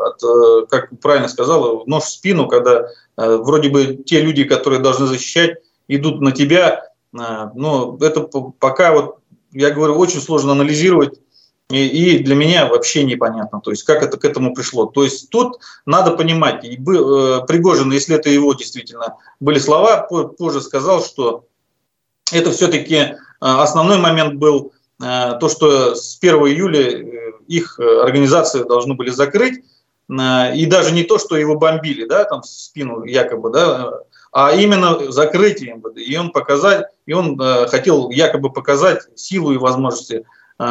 от, 0.06 0.68
как 0.70 0.90
правильно 1.00 1.28
сказала, 1.28 1.84
нож 1.86 2.04
в 2.04 2.08
спину, 2.08 2.46
когда 2.46 2.88
вроде 3.16 3.68
бы 3.68 3.96
те 4.06 4.20
люди, 4.20 4.44
которые 4.44 4.80
должны 4.80 5.06
защищать, 5.06 5.58
идут 5.88 6.20
на 6.20 6.30
тебя, 6.30 6.84
но 7.12 7.98
это 8.00 8.20
пока 8.60 8.92
вот, 8.92 9.16
я 9.50 9.70
говорю, 9.70 9.96
очень 9.96 10.20
сложно 10.20 10.52
анализировать, 10.52 11.18
и, 11.70 11.86
и 11.86 12.18
для 12.20 12.34
меня 12.34 12.66
вообще 12.66 13.04
непонятно, 13.04 13.60
то 13.60 13.70
есть 13.70 13.82
как 13.82 14.02
это 14.02 14.16
к 14.16 14.24
этому 14.24 14.54
пришло. 14.54 14.86
То 14.86 15.04
есть 15.04 15.30
тут 15.30 15.58
надо 15.84 16.12
понимать, 16.12 16.64
и 16.64 16.76
э, 16.76 17.40
Пригожин, 17.46 17.92
если 17.92 18.16
это 18.16 18.30
его 18.30 18.54
действительно 18.54 19.16
были 19.40 19.58
слова, 19.58 20.08
позже 20.38 20.60
сказал, 20.60 21.04
что 21.04 21.44
это 22.32 22.50
все-таки 22.52 22.94
э, 22.94 23.14
основной 23.40 23.98
момент 23.98 24.34
был 24.36 24.72
э, 25.02 25.38
то, 25.38 25.48
что 25.48 25.94
с 25.94 26.18
1 26.20 26.34
июля 26.46 27.34
их 27.46 27.78
организации 27.78 28.62
должны 28.62 28.94
были 28.94 29.10
закрыть, 29.10 29.64
и 30.10 30.66
даже 30.66 30.92
не 30.92 31.04
то, 31.04 31.18
что 31.18 31.36
его 31.36 31.56
бомбили, 31.56 32.06
да, 32.06 32.24
там 32.24 32.40
в 32.40 32.46
спину 32.46 33.04
якобы, 33.04 33.50
да, 33.50 34.00
а 34.32 34.52
именно 34.52 35.10
закрытие 35.10 35.74
МВД. 35.74 35.98
И 35.98 36.16
он 36.16 36.30
показать, 36.30 36.86
и 37.06 37.12
он 37.12 37.40
э, 37.40 37.66
хотел 37.66 38.10
якобы 38.10 38.52
показать 38.52 39.02
силу 39.14 39.52
и 39.52 39.56
возможности 39.56 40.14
э, 40.14 40.22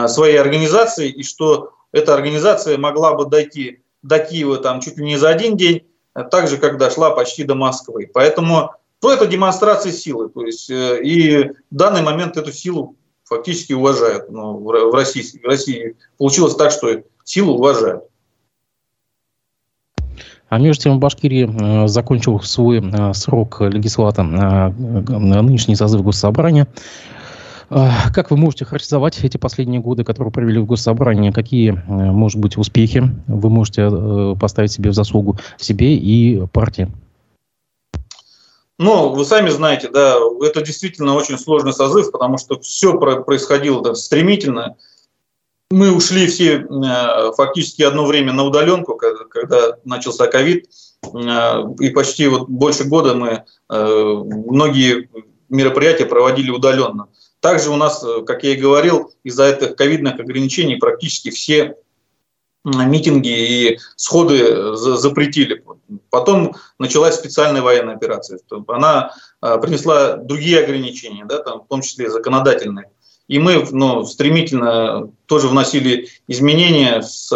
своей 0.07 0.37
организации, 0.37 1.09
и 1.09 1.23
что 1.23 1.71
эта 1.91 2.13
организация 2.13 2.77
могла 2.77 3.13
бы 3.13 3.25
дойти 3.25 3.81
до 4.01 4.19
Киева 4.19 4.57
там 4.57 4.81
чуть 4.81 4.97
ли 4.97 5.05
не 5.05 5.17
за 5.17 5.29
один 5.29 5.57
день, 5.57 5.83
э, 6.15 6.23
так 6.23 6.47
же, 6.47 6.57
как 6.57 6.77
дошла 6.77 7.11
почти 7.11 7.43
до 7.43 7.55
Москвы. 7.55 8.09
Поэтому 8.13 8.71
то 8.99 9.11
это 9.11 9.27
демонстрация 9.27 9.91
силы. 9.91 10.29
То 10.29 10.45
есть, 10.45 10.69
э, 10.69 11.01
и 11.03 11.43
в 11.43 11.75
данный 11.75 12.01
момент 12.01 12.37
эту 12.37 12.51
силу 12.51 12.95
фактически 13.23 13.73
уважают. 13.73 14.29
Но 14.29 14.57
в, 14.57 14.93
России, 14.93 15.23
в 15.41 15.45
России 15.45 15.95
получилось 16.17 16.55
так, 16.55 16.71
что 16.71 17.03
силу 17.23 17.55
уважают. 17.55 18.03
А 20.49 20.59
между 20.59 20.83
тем 20.83 20.95
в 20.95 20.99
Башкирии 20.99 21.83
э, 21.83 21.87
закончил 21.89 22.39
свой 22.39 22.79
э, 22.79 23.13
срок 23.13 23.59
легислата 23.59 24.23
нынешний 24.23 25.75
созыв 25.75 26.03
Госсобрания. 26.03 26.67
Э, 27.69 27.89
как 28.13 28.31
вы 28.31 28.37
можете 28.37 28.65
характеризовать 28.65 29.23
эти 29.23 29.37
последние 29.37 29.81
годы, 29.81 30.03
которые 30.03 30.31
провели 30.31 30.59
в 30.59 30.65
Госсобрании? 30.65 31.31
Какие, 31.31 31.73
э, 31.73 32.11
может 32.11 32.39
быть, 32.39 32.57
успехи 32.57 33.03
вы 33.27 33.49
можете 33.49 33.89
э, 33.91 34.35
поставить 34.39 34.71
себе 34.71 34.91
в 34.91 34.93
заслугу 34.93 35.37
себе 35.57 35.95
и 35.95 36.45
партии? 36.47 36.89
Ну, 38.79 39.09
вы 39.09 39.25
сами 39.25 39.49
знаете, 39.49 39.89
да, 39.89 40.17
это 40.41 40.61
действительно 40.61 41.15
очень 41.15 41.39
сложный 41.39 41.73
созыв, 41.73 42.11
потому 42.11 42.37
что 42.37 42.59
все 42.59 42.97
происходило 42.97 43.83
так 43.83 43.97
стремительно. 43.97 44.75
Мы 45.71 45.91
ушли 45.91 46.27
все 46.27 46.65
фактически 47.35 47.81
одно 47.81 48.05
время 48.05 48.33
на 48.33 48.43
удаленку, 48.43 48.93
когда 48.95 49.77
начался 49.83 50.27
ковид, 50.27 50.69
и 51.79 51.89
почти 51.89 52.27
вот 52.27 52.47
больше 52.49 52.83
года 52.83 53.15
мы 53.15 53.45
многие 53.67 55.09
мероприятия 55.49 56.05
проводили 56.05 56.51
удаленно. 56.51 57.07
Также 57.47 57.69
у 57.69 57.77
нас, 57.77 58.03
э, 58.03 58.23
как 58.25 58.43
я 58.43 58.51
и 58.51 58.57
говорил, 58.57 59.13
из-за 59.23 59.45
этих 59.45 59.77
ковидных 59.77 60.19
ограничений 60.19 60.75
практически 60.75 61.29
все 61.29 61.77
митинги 62.65 63.29
и 63.29 63.79
сходы 63.95 64.75
запретили. 64.75 65.63
Потом 66.09 66.55
началась 66.77 67.15
специальная 67.15 67.61
военная 67.61 67.95
операция. 67.95 68.39
Она 68.67 69.13
э, 69.41 69.57
принесла 69.61 70.17
другие 70.17 70.59
ограничения, 70.59 71.23
да, 71.23 71.37
там, 71.37 71.61
в 71.61 71.67
том 71.67 71.81
числе 71.81 72.09
законодательные. 72.09 72.91
И 73.29 73.39
мы 73.39 73.65
ну, 73.71 74.03
стремительно 74.03 75.09
тоже 75.25 75.47
вносили 75.47 76.09
изменения 76.27 77.01
с, 77.01 77.29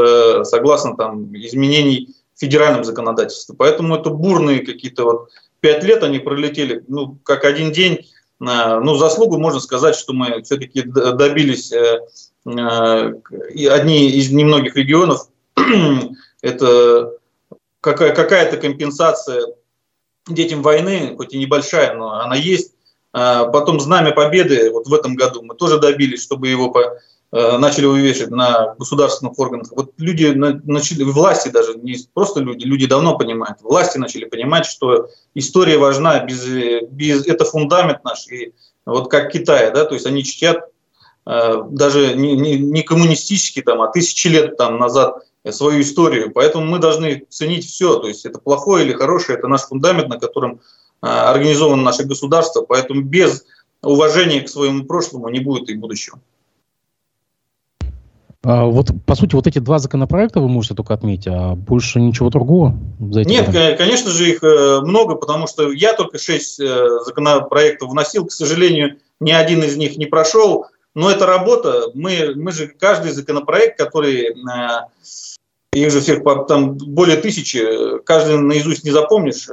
согласно 0.43 0.97
там, 0.97 1.33
изменений 1.37 2.09
федеральном 2.35 2.83
законодательстве. 2.83 3.55
Поэтому 3.57 3.95
это 3.95 4.09
бурные 4.09 4.59
какие-то 4.59 5.05
вот 5.05 5.29
пять 5.61 5.85
лет 5.85 6.03
они 6.03 6.19
пролетели, 6.19 6.83
ну, 6.89 7.17
как 7.23 7.45
один 7.45 7.71
день 7.71 8.01
Э, 8.01 8.20
ну, 8.41 8.95
заслугу 8.95 9.37
можно 9.37 9.59
сказать, 9.59 9.95
что 9.95 10.13
мы 10.13 10.41
все-таки 10.41 10.81
добились 10.81 11.71
э, 11.71 11.99
э, 12.47 13.13
одни 13.69 14.09
из 14.09 14.31
немногих 14.31 14.75
регионов, 14.75 15.29
это 16.41 17.13
какая-то 17.81 18.57
компенсация 18.57 19.45
детям 20.27 20.63
войны, 20.63 21.13
хоть 21.17 21.35
и 21.35 21.37
небольшая, 21.37 21.93
но 21.93 22.13
она 22.19 22.35
есть. 22.35 22.73
Потом 23.11 23.79
знамя 23.79 24.11
победы 24.11 24.71
вот 24.71 24.87
в 24.87 24.93
этом 24.93 25.15
году 25.15 25.43
мы 25.43 25.55
тоже 25.55 25.77
добились, 25.79 26.23
чтобы 26.23 26.47
его 26.47 26.73
Э, 27.33 27.57
начали 27.57 27.85
вывешивать 27.85 28.31
на 28.31 28.75
государственных 28.77 29.39
органах. 29.39 29.71
Вот 29.71 29.93
люди 29.97 30.25
начали, 30.35 31.03
власти 31.03 31.47
даже, 31.47 31.75
не 31.75 31.95
просто 32.13 32.41
люди, 32.41 32.65
люди 32.65 32.87
давно 32.87 33.17
понимают, 33.17 33.61
власти 33.61 33.97
начали 33.97 34.25
понимать, 34.25 34.65
что 34.65 35.07
история 35.33 35.77
важна, 35.77 36.19
без, 36.25 36.45
без, 36.89 37.25
это 37.25 37.45
фундамент 37.45 38.03
наш, 38.03 38.27
и 38.27 38.53
вот 38.85 39.09
как 39.09 39.31
Китай, 39.31 39.71
да, 39.73 39.85
то 39.85 39.93
есть 39.93 40.05
они 40.05 40.25
чтят 40.25 40.59
э, 41.25 41.63
даже 41.69 42.15
не, 42.15 42.35
не, 42.35 42.59
не 42.59 42.81
коммунистический, 42.81 43.61
там, 43.61 43.81
а 43.81 43.87
тысячи 43.87 44.27
лет 44.27 44.57
там, 44.57 44.77
назад 44.77 45.23
свою 45.51 45.83
историю, 45.83 46.31
поэтому 46.31 46.65
мы 46.65 46.79
должны 46.79 47.25
ценить 47.29 47.65
все, 47.65 47.97
то 47.97 48.09
есть 48.09 48.25
это 48.25 48.39
плохое 48.39 48.85
или 48.85 48.91
хорошее, 48.91 49.37
это 49.37 49.47
наш 49.47 49.61
фундамент, 49.61 50.09
на 50.09 50.19
котором 50.19 50.59
э, 51.01 51.07
организовано 51.07 51.81
наше 51.81 52.03
государство, 52.03 52.65
поэтому 52.67 53.03
без 53.03 53.45
уважения 53.81 54.41
к 54.41 54.49
своему 54.49 54.83
прошлому 54.83 55.29
не 55.29 55.39
будет 55.39 55.69
и 55.69 55.75
будущего. 55.75 56.19
А 58.43 58.65
вот, 58.65 58.87
по 59.05 59.13
сути, 59.13 59.35
вот 59.35 59.45
эти 59.45 59.59
два 59.59 59.77
законопроекта 59.77 60.39
вы 60.39 60.47
можете 60.47 60.73
только 60.73 60.95
отметить, 60.95 61.27
а 61.27 61.53
больше 61.53 61.99
ничего 61.99 62.31
другого? 62.31 62.75
За 62.99 63.23
Нет, 63.23 63.45
годы? 63.47 63.75
конечно 63.77 64.09
же, 64.09 64.31
их 64.31 64.43
э, 64.43 64.81
много, 64.81 65.15
потому 65.15 65.45
что 65.45 65.71
я 65.71 65.93
только 65.93 66.17
шесть 66.17 66.59
э, 66.59 66.87
законопроектов 67.05 67.91
вносил. 67.91 68.25
К 68.25 68.31
сожалению, 68.31 68.97
ни 69.19 69.31
один 69.31 69.63
из 69.63 69.77
них 69.77 69.95
не 69.97 70.07
прошел. 70.07 70.65
Но 70.95 71.11
это 71.11 71.25
работа. 71.27 71.91
Мы, 71.93 72.33
мы 72.35 72.51
же 72.51 72.67
каждый 72.67 73.11
законопроект, 73.11 73.77
который 73.77 74.29
э, 74.29 74.33
их 75.73 75.91
же 75.91 76.01
всех 76.01 76.23
там 76.47 76.77
более 76.77 77.17
тысячи, 77.17 77.63
каждый 78.05 78.39
наизусть 78.39 78.83
не 78.83 78.91
запомнишь. 78.91 79.47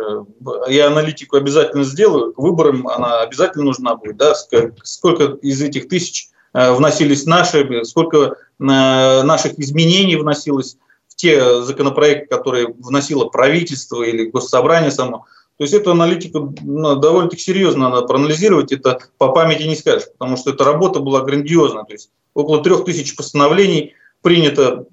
Я 0.67 0.87
аналитику 0.87 1.37
обязательно 1.37 1.85
сделаю, 1.85 2.33
к 2.33 2.39
выборам 2.39 2.89
она 2.89 3.21
обязательно 3.21 3.67
нужна 3.67 3.97
будет. 3.97 4.17
Да? 4.17 4.35
Сколько 4.83 5.25
из 5.43 5.61
этих 5.61 5.89
тысяч 5.89 6.31
вносились 6.53 7.27
наши, 7.27 7.85
сколько 7.85 8.37
наших 8.59 9.59
изменений 9.59 10.17
вносилось 10.17 10.77
в 11.09 11.15
те 11.15 11.63
законопроекты, 11.63 12.35
которые 12.35 12.69
вносило 12.69 13.27
правительство 13.27 14.03
или 14.03 14.27
госсобрание 14.31 14.91
само. 14.91 15.27
То 15.59 15.65
есть 15.65 15.75
эту 15.75 15.91
аналитику 15.91 16.55
ну, 16.63 16.95
довольно-таки 16.95 17.43
серьезно 17.43 17.91
надо 17.91 18.07
проанализировать, 18.07 18.71
это 18.71 19.01
по 19.19 19.33
памяти 19.33 19.65
не 19.65 19.75
скажешь, 19.75 20.09
потому 20.13 20.37
что 20.37 20.51
эта 20.51 20.65
работа 20.65 21.01
была 21.01 21.21
грандиозна. 21.23 21.85
То 21.85 21.93
есть 21.93 22.11
около 22.33 22.63
трех 22.63 22.85
тысяч 22.85 23.17
постановлений 23.17 23.95
принято. 24.23 24.87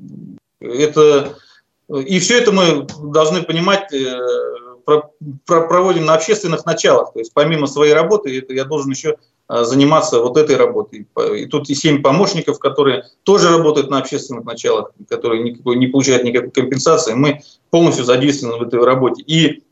Это, 0.60 1.36
и 1.88 2.18
все 2.20 2.40
это 2.40 2.52
мы 2.52 2.88
должны 3.00 3.44
понимать, 3.44 3.94
э, 3.94 4.20
проводим 5.46 6.06
на 6.06 6.16
общественных 6.16 6.66
началах. 6.66 7.14
То 7.14 7.20
есть 7.20 7.32
помимо 7.34 7.68
своей 7.68 7.94
работы, 7.94 8.36
это 8.36 8.54
я 8.54 8.66
должен 8.66 8.90
еще 8.90 9.18
заниматься 9.48 10.20
вот 10.20 10.38
этой 10.38 10.56
работой. 10.56 11.08
И 11.38 11.46
тут 11.46 11.70
и 11.70 11.75
семь 11.75 12.02
помощников, 12.02 12.58
которые 12.60 13.04
тоже 13.24 13.50
работают 13.50 13.90
на 13.90 14.00
общественных 14.00 14.44
началах, 14.44 14.92
которые 15.08 15.44
никакой, 15.44 15.75
не 15.75 15.88
получают 15.88 16.24
никакой 16.24 16.50
компенсации. 16.50 17.14
Мы 17.14 17.42
полностью 17.70 18.06
задействованы 18.06 18.58
в 18.58 18.68
этой 18.68 18.84
работе. 18.84 19.22
И 19.22 19.64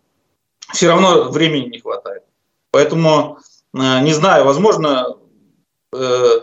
все 0.73 0.89
равно 0.89 1.29
времени 1.31 1.69
не 1.69 1.79
хватает. 1.79 2.23
Поэтому, 2.71 3.37
а, 3.75 4.01
не 4.01 4.13
знаю, 4.13 4.45
возможно, 4.45 5.17
э, 5.95 6.39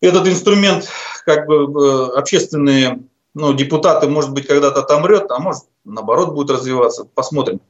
этот 0.00 0.28
инструмент, 0.28 0.88
как 1.24 1.46
бы 1.46 1.54
э, 1.54 2.18
общественные 2.18 3.02
ну, 3.34 3.54
депутаты, 3.54 4.08
может 4.08 4.32
быть, 4.32 4.46
когда-то 4.46 4.80
отомрет, 4.80 5.30
а 5.30 5.38
может, 5.38 5.62
наоборот, 5.84 6.34
будет 6.34 6.50
развиваться. 6.50 7.04
Посмотрим. 7.14 7.60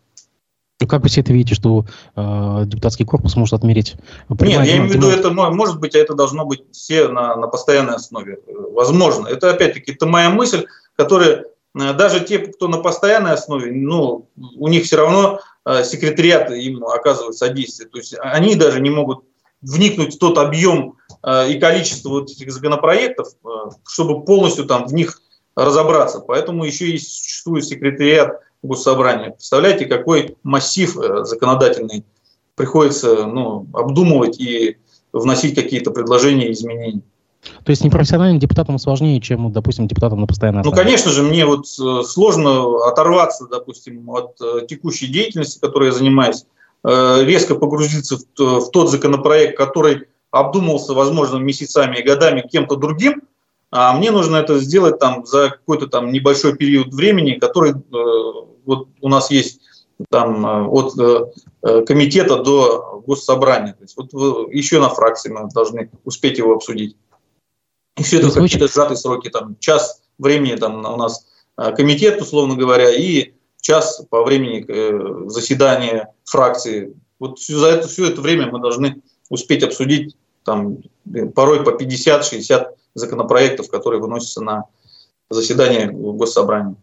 Ну, 0.82 0.88
как 0.88 1.02
вы 1.02 1.08
все 1.08 1.20
это 1.20 1.32
видите, 1.32 1.54
что 1.54 1.84
э, 2.16 2.62
депутатский 2.66 3.06
корпус 3.06 3.36
может 3.36 3.54
отмерить? 3.54 3.94
Нет, 4.28 4.66
я 4.66 4.76
имею 4.78 4.88
в 4.88 4.92
виду, 4.92 5.08
это 5.10 5.30
может 5.30 5.78
быть, 5.78 5.94
а 5.94 5.98
это 5.98 6.14
должно 6.14 6.44
быть 6.44 6.64
все 6.72 7.06
на, 7.06 7.36
на 7.36 7.46
постоянной 7.46 7.94
основе. 7.94 8.40
Возможно. 8.72 9.28
Это, 9.28 9.50
опять-таки, 9.50 9.92
это 9.92 10.06
моя 10.06 10.30
мысль, 10.30 10.66
которая 10.96 11.44
э, 11.78 11.92
даже 11.92 12.18
те, 12.20 12.38
кто 12.40 12.66
на 12.66 12.78
постоянной 12.78 13.32
основе, 13.32 13.70
ну, 13.70 14.28
у 14.56 14.66
них 14.66 14.84
все 14.84 14.96
равно 14.96 15.38
э, 15.64 15.84
секретариат 15.84 16.50
им 16.50 16.84
оказывает 16.84 17.36
содействие. 17.36 17.88
То 17.88 17.98
есть 17.98 18.16
они 18.20 18.56
даже 18.56 18.80
не 18.80 18.90
могут 18.90 19.24
вникнуть 19.60 20.16
в 20.16 20.18
тот 20.18 20.36
объем 20.36 20.96
э, 21.22 21.52
и 21.52 21.60
количество 21.60 22.08
вот 22.08 22.28
этих 22.28 22.50
законопроектов, 22.50 23.28
э, 23.44 23.48
чтобы 23.86 24.24
полностью 24.24 24.64
там 24.64 24.88
в 24.88 24.92
них 24.92 25.22
разобраться. 25.54 26.18
Поэтому 26.18 26.64
еще 26.64 26.88
и 26.88 26.98
существует 26.98 27.64
секретариат 27.66 28.40
госсобрания. 28.62 29.30
Представляете, 29.30 29.86
какой 29.86 30.36
массив 30.42 30.96
э, 30.96 31.24
законодательный 31.24 32.04
приходится 32.54 33.26
ну, 33.26 33.66
обдумывать 33.72 34.40
и 34.40 34.76
вносить 35.12 35.54
какие-то 35.54 35.90
предложения 35.90 36.48
и 36.48 36.52
изменения. 36.52 37.02
То 37.64 37.70
есть 37.70 37.82
непрофессиональным 37.82 38.38
депутатам 38.38 38.78
сложнее, 38.78 39.20
чем, 39.20 39.50
допустим, 39.50 39.88
депутатам 39.88 40.20
на 40.20 40.26
постоянной 40.28 40.60
основе? 40.60 40.76
Ну, 40.76 40.82
конечно 40.82 41.10
же, 41.10 41.22
мне 41.22 41.44
вот 41.44 41.66
э, 41.80 42.02
сложно 42.04 42.86
оторваться, 42.86 43.46
допустим, 43.50 44.08
от 44.10 44.40
э, 44.40 44.66
текущей 44.66 45.08
деятельности, 45.08 45.58
которой 45.58 45.86
я 45.86 45.92
занимаюсь, 45.92 46.44
резко 46.84 47.54
погрузиться 47.54 48.18
в 48.36 48.70
тот 48.70 48.90
законопроект, 48.90 49.56
который 49.56 50.08
обдумывался, 50.32 50.94
возможно, 50.94 51.36
месяцами 51.36 51.98
и 51.98 52.02
годами 52.02 52.40
кем-то 52.40 52.74
другим, 52.74 53.22
а 53.70 53.96
мне 53.96 54.10
нужно 54.10 54.36
это 54.36 54.58
сделать 54.58 54.98
там 54.98 55.24
за 55.24 55.50
какой-то 55.50 55.86
там 55.86 56.12
небольшой 56.12 56.56
период 56.56 56.92
времени, 56.92 57.38
который 57.38 57.74
вот 58.64 58.88
у 59.00 59.08
нас 59.08 59.30
есть 59.30 59.60
там 60.10 60.44
э, 60.46 60.66
от 60.68 60.98
э, 60.98 61.24
э, 61.62 61.82
комитета 61.82 62.42
до 62.42 63.02
госсобрания. 63.06 63.74
То 63.74 63.82
есть 63.82 63.96
вот 63.96 64.12
еще 64.52 64.80
на 64.80 64.88
фракции 64.88 65.30
мы 65.30 65.48
должны 65.50 65.90
успеть 66.04 66.38
его 66.38 66.54
обсудить. 66.54 66.96
И 67.96 68.02
все 68.02 68.18
это 68.18 68.28
в 68.28 68.34
какие-то 68.34 68.68
сжатые 68.68 68.96
сроки, 68.96 69.28
там 69.28 69.56
час 69.58 70.02
времени 70.18 70.56
там 70.56 70.78
у 70.78 70.96
нас 70.96 71.26
комитет, 71.76 72.22
условно 72.22 72.56
говоря, 72.56 72.90
и 72.90 73.34
час 73.60 74.02
по 74.08 74.24
времени 74.24 75.28
заседания 75.28 76.12
фракции. 76.24 76.94
Вот 77.18 77.38
за 77.38 77.66
это, 77.66 77.88
все 77.88 78.06
это 78.06 78.22
время 78.22 78.50
мы 78.50 78.60
должны 78.60 79.02
успеть 79.28 79.62
обсудить 79.62 80.16
там, 80.42 80.78
порой 81.34 81.62
по 81.62 81.70
50-60 81.70 82.68
законопроектов, 82.94 83.68
которые 83.68 84.00
выносятся 84.00 84.42
на 84.42 84.64
заседание 85.28 85.90
Госсобрания. 85.92 86.76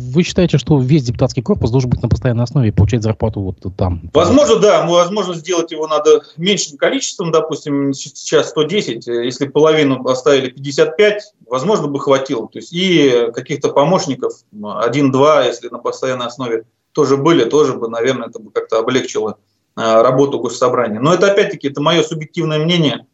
Вы 0.00 0.22
считаете, 0.22 0.56
что 0.56 0.80
весь 0.80 1.04
депутатский 1.04 1.42
корпус 1.42 1.70
должен 1.70 1.90
быть 1.90 2.02
на 2.02 2.08
постоянной 2.08 2.44
основе 2.44 2.68
и 2.68 2.72
получать 2.72 3.02
зарплату 3.02 3.40
вот 3.40 3.58
там? 3.76 4.10
Возможно, 4.14 4.56
да. 4.56 4.86
Возможно, 4.86 5.34
сделать 5.34 5.70
его 5.72 5.86
надо 5.86 6.22
меньшим 6.38 6.78
количеством, 6.78 7.30
допустим, 7.30 7.92
сейчас 7.92 8.48
110. 8.50 9.06
Если 9.06 9.46
половину 9.46 10.02
оставили 10.08 10.48
55, 10.48 11.34
возможно, 11.46 11.88
бы 11.88 12.00
хватило. 12.00 12.48
То 12.48 12.58
есть 12.58 12.72
и 12.72 13.30
каких-то 13.34 13.68
помощников, 13.68 14.32
один-два, 14.52 15.44
если 15.44 15.68
на 15.68 15.78
постоянной 15.78 16.26
основе 16.26 16.64
тоже 16.92 17.18
были, 17.18 17.44
тоже 17.44 17.74
бы, 17.74 17.88
наверное, 17.88 18.28
это 18.28 18.38
бы 18.38 18.50
как-то 18.50 18.78
облегчило 18.78 19.38
а, 19.76 20.02
работу 20.02 20.40
госсобрания. 20.40 21.00
Но 21.00 21.12
это, 21.12 21.30
опять-таки, 21.30 21.68
это 21.68 21.80
мое 21.80 22.02
субъективное 22.02 22.58
мнение. 22.58 23.06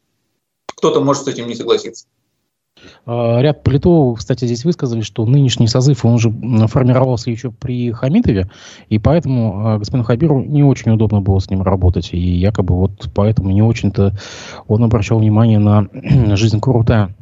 Кто-то 0.76 1.00
может 1.00 1.24
с 1.24 1.28
этим 1.28 1.48
не 1.48 1.54
согласиться. 1.54 2.06
А, 3.04 3.40
ряд 3.40 3.62
политологов, 3.62 4.18
кстати, 4.18 4.44
здесь 4.44 4.64
высказали, 4.64 5.00
что 5.00 5.24
нынешний 5.24 5.68
созыв, 5.68 6.04
он 6.04 6.14
уже 6.14 6.30
формировался 6.66 7.30
еще 7.30 7.50
при 7.50 7.92
Хамитове, 7.92 8.50
и 8.88 8.98
поэтому 8.98 9.66
а, 9.66 9.78
господину 9.78 10.04
Хабиру 10.04 10.42
не 10.42 10.62
очень 10.62 10.92
удобно 10.92 11.20
было 11.20 11.38
с 11.38 11.50
ним 11.50 11.62
работать, 11.62 12.10
и 12.12 12.18
якобы 12.18 12.74
вот 12.74 13.10
поэтому 13.14 13.50
не 13.50 13.62
очень-то 13.62 14.12
он 14.68 14.84
обращал 14.84 15.18
внимание 15.18 15.58
на 15.58 15.88
жизнь 16.36 16.60
Курултая. 16.60 17.14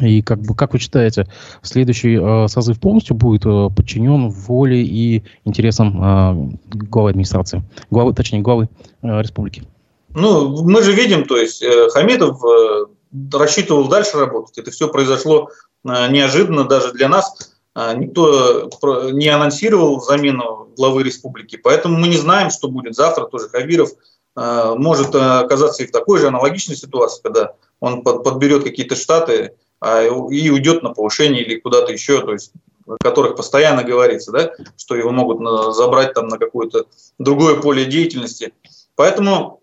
И 0.00 0.20
как 0.20 0.40
бы, 0.40 0.54
как 0.54 0.72
вы 0.72 0.78
считаете, 0.78 1.26
следующий 1.62 2.18
э, 2.20 2.48
созыв 2.48 2.78
полностью 2.80 3.16
будет 3.16 3.46
э, 3.46 3.68
подчинен 3.74 4.28
воле 4.28 4.82
и 4.82 5.22
интересам 5.44 6.02
э, 6.02 6.56
главы 6.90 7.10
администрации, 7.10 7.62
главы, 7.88 8.12
точнее, 8.12 8.40
главы 8.40 8.68
э, 9.02 9.22
республики? 9.22 9.62
Ну, 10.14 10.64
мы 10.64 10.82
же 10.82 10.92
видим, 10.92 11.24
то 11.24 11.36
есть 11.36 11.62
э, 11.62 11.88
Хамидов 11.90 12.42
э, 12.44 12.86
рассчитывал 13.32 13.88
дальше 13.88 14.18
работать. 14.18 14.58
Это 14.58 14.70
все 14.70 14.88
произошло 14.88 15.50
э, 15.84 16.10
неожиданно 16.10 16.64
даже 16.64 16.92
для 16.92 17.08
нас. 17.08 17.54
Э, 17.74 17.94
никто 17.96 18.70
не 19.12 19.28
анонсировал 19.28 20.00
замену 20.00 20.68
главы 20.76 21.02
республики, 21.02 21.56
поэтому 21.56 21.98
мы 21.98 22.08
не 22.08 22.16
знаем, 22.16 22.50
что 22.50 22.68
будет 22.68 22.94
завтра. 22.94 23.26
Тоже 23.26 23.48
Хабиров 23.48 23.90
э, 24.36 24.74
может 24.76 25.14
оказаться 25.14 25.82
и 25.82 25.86
в 25.86 25.92
такой 25.92 26.18
же 26.18 26.28
аналогичной 26.28 26.76
ситуации, 26.76 27.22
когда 27.22 27.54
он 27.80 28.02
подберет 28.02 28.64
какие-то 28.64 28.96
штаты 28.96 29.54
а, 29.80 30.02
и 30.02 30.48
уйдет 30.48 30.82
на 30.82 30.94
повышение 30.94 31.44
или 31.44 31.60
куда-то 31.60 31.92
еще, 31.92 32.22
то 32.22 32.32
есть 32.32 32.52
о 32.86 32.96
которых 32.96 33.36
постоянно 33.36 33.82
говорится, 33.82 34.32
да, 34.32 34.52
что 34.78 34.94
его 34.94 35.10
могут 35.10 35.74
забрать 35.74 36.14
там 36.14 36.28
на 36.28 36.38
какое-то 36.38 36.86
другое 37.18 37.60
поле 37.60 37.84
деятельности. 37.84 38.54
Поэтому 38.94 39.60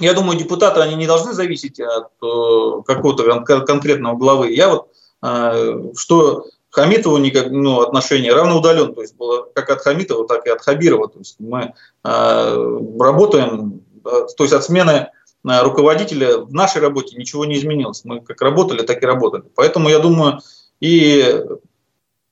я 0.00 0.14
думаю, 0.14 0.38
депутаты, 0.38 0.80
они 0.80 0.94
не 0.94 1.06
должны 1.06 1.32
зависеть 1.32 1.80
от 1.80 2.10
э, 2.22 2.82
какого-то 2.86 3.42
кон- 3.44 3.64
конкретного 3.64 4.16
главы. 4.16 4.52
Я 4.52 4.68
вот, 4.68 4.88
э, 5.22 5.92
что 5.96 6.46
Хамитову 6.70 7.18
никак, 7.18 7.50
ну, 7.50 7.80
отношение 7.80 8.32
равноудален, 8.32 8.94
то 8.94 9.00
есть 9.00 9.16
было 9.16 9.46
как 9.54 9.70
от 9.70 9.80
Хамитова, 9.80 10.28
так 10.28 10.46
и 10.46 10.50
от 10.50 10.60
Хабирова. 10.60 11.08
То 11.08 11.18
есть 11.18 11.36
мы 11.40 11.74
э, 12.04 12.78
работаем, 13.00 13.82
то 14.04 14.44
есть 14.44 14.52
от 14.52 14.64
смены 14.64 15.10
э, 15.44 15.62
руководителя 15.62 16.38
в 16.38 16.52
нашей 16.52 16.80
работе 16.80 17.16
ничего 17.16 17.44
не 17.44 17.56
изменилось. 17.56 18.04
Мы 18.04 18.20
как 18.20 18.40
работали, 18.42 18.82
так 18.82 19.02
и 19.02 19.06
работали. 19.06 19.44
Поэтому 19.56 19.88
я 19.88 19.98
думаю, 19.98 20.40
и 20.80 21.42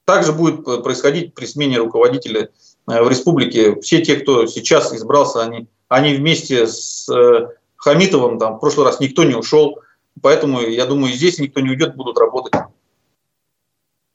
также 0.04 0.32
будет 0.32 0.64
происходить 0.85 1.35
при 1.35 1.46
смене 1.46 1.78
руководителя 1.78 2.50
э, 2.88 3.02
в 3.02 3.08
республике. 3.08 3.80
Все 3.80 4.02
те, 4.02 4.16
кто 4.16 4.46
сейчас 4.46 4.94
избрался, 4.94 5.42
они 5.42 5.66
они 5.88 6.14
вместе 6.14 6.66
с 6.66 7.09
э, 7.09 7.49
Хамитовым, 7.76 8.39
там, 8.39 8.56
в 8.56 8.60
прошлый 8.60 8.87
раз 8.87 9.00
никто 9.00 9.25
не 9.25 9.34
ушел, 9.34 9.80
поэтому, 10.21 10.60
я 10.60 10.87
думаю, 10.87 11.13
здесь 11.13 11.39
никто 11.39 11.60
не 11.60 11.71
уйдет, 11.71 11.97
будут 11.97 12.19
работать. 12.19 12.54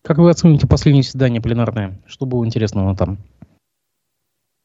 Как 0.04 0.18
вы 0.18 0.30
оцените 0.30 0.68
последнее 0.68 1.04
заседание 1.04 1.42
пленарное? 1.42 2.02
Что 2.08 2.26
было 2.26 2.46
интересного 2.46 2.96
там? 2.96 3.20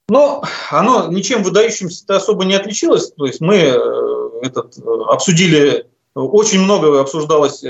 Ну, 0.08 0.42
оно 0.70 1.08
ничем 1.08 1.42
выдающимся 1.42 2.04
особо 2.16 2.44
не 2.44 2.54
отличилось. 2.54 3.10
То 3.12 3.26
есть 3.26 3.40
мы 3.40 3.56
э, 3.56 4.30
этот, 4.42 4.78
э, 4.78 4.82
обсудили, 5.08 5.86
очень 6.14 6.60
много 6.60 7.00
обсуждалось 7.00 7.62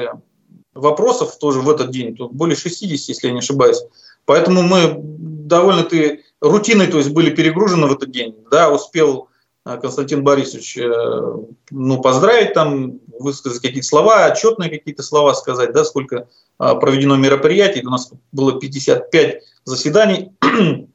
вопросов 0.76 1.38
тоже 1.38 1.60
в 1.60 1.70
этот 1.70 1.90
день, 1.90 2.14
тут 2.14 2.32
более 2.32 2.56
60, 2.56 3.08
если 3.08 3.26
я 3.26 3.32
не 3.32 3.40
ошибаюсь. 3.40 3.82
Поэтому 4.24 4.62
мы 4.62 4.96
довольно-таки 4.98 6.22
рутиной, 6.40 6.86
то 6.88 6.98
есть 6.98 7.10
были 7.10 7.30
перегружены 7.30 7.86
в 7.86 7.92
этот 7.92 8.10
день. 8.10 8.36
Да, 8.50 8.70
успел 8.70 9.28
Константин 9.66 10.22
Борисович 10.22 10.78
э, 10.78 11.34
ну, 11.72 12.00
поздравить, 12.00 12.54
там, 12.54 13.00
высказать 13.18 13.60
какие-то 13.60 13.86
слова, 13.86 14.26
отчетные 14.26 14.70
какие-то 14.70 15.02
слова 15.02 15.34
сказать, 15.34 15.72
да, 15.72 15.84
сколько 15.84 16.28
э, 16.60 16.74
проведено 16.80 17.16
мероприятий. 17.16 17.84
У 17.84 17.90
нас 17.90 18.12
было 18.30 18.60
55 18.60 19.42
заседаний. 19.64 20.30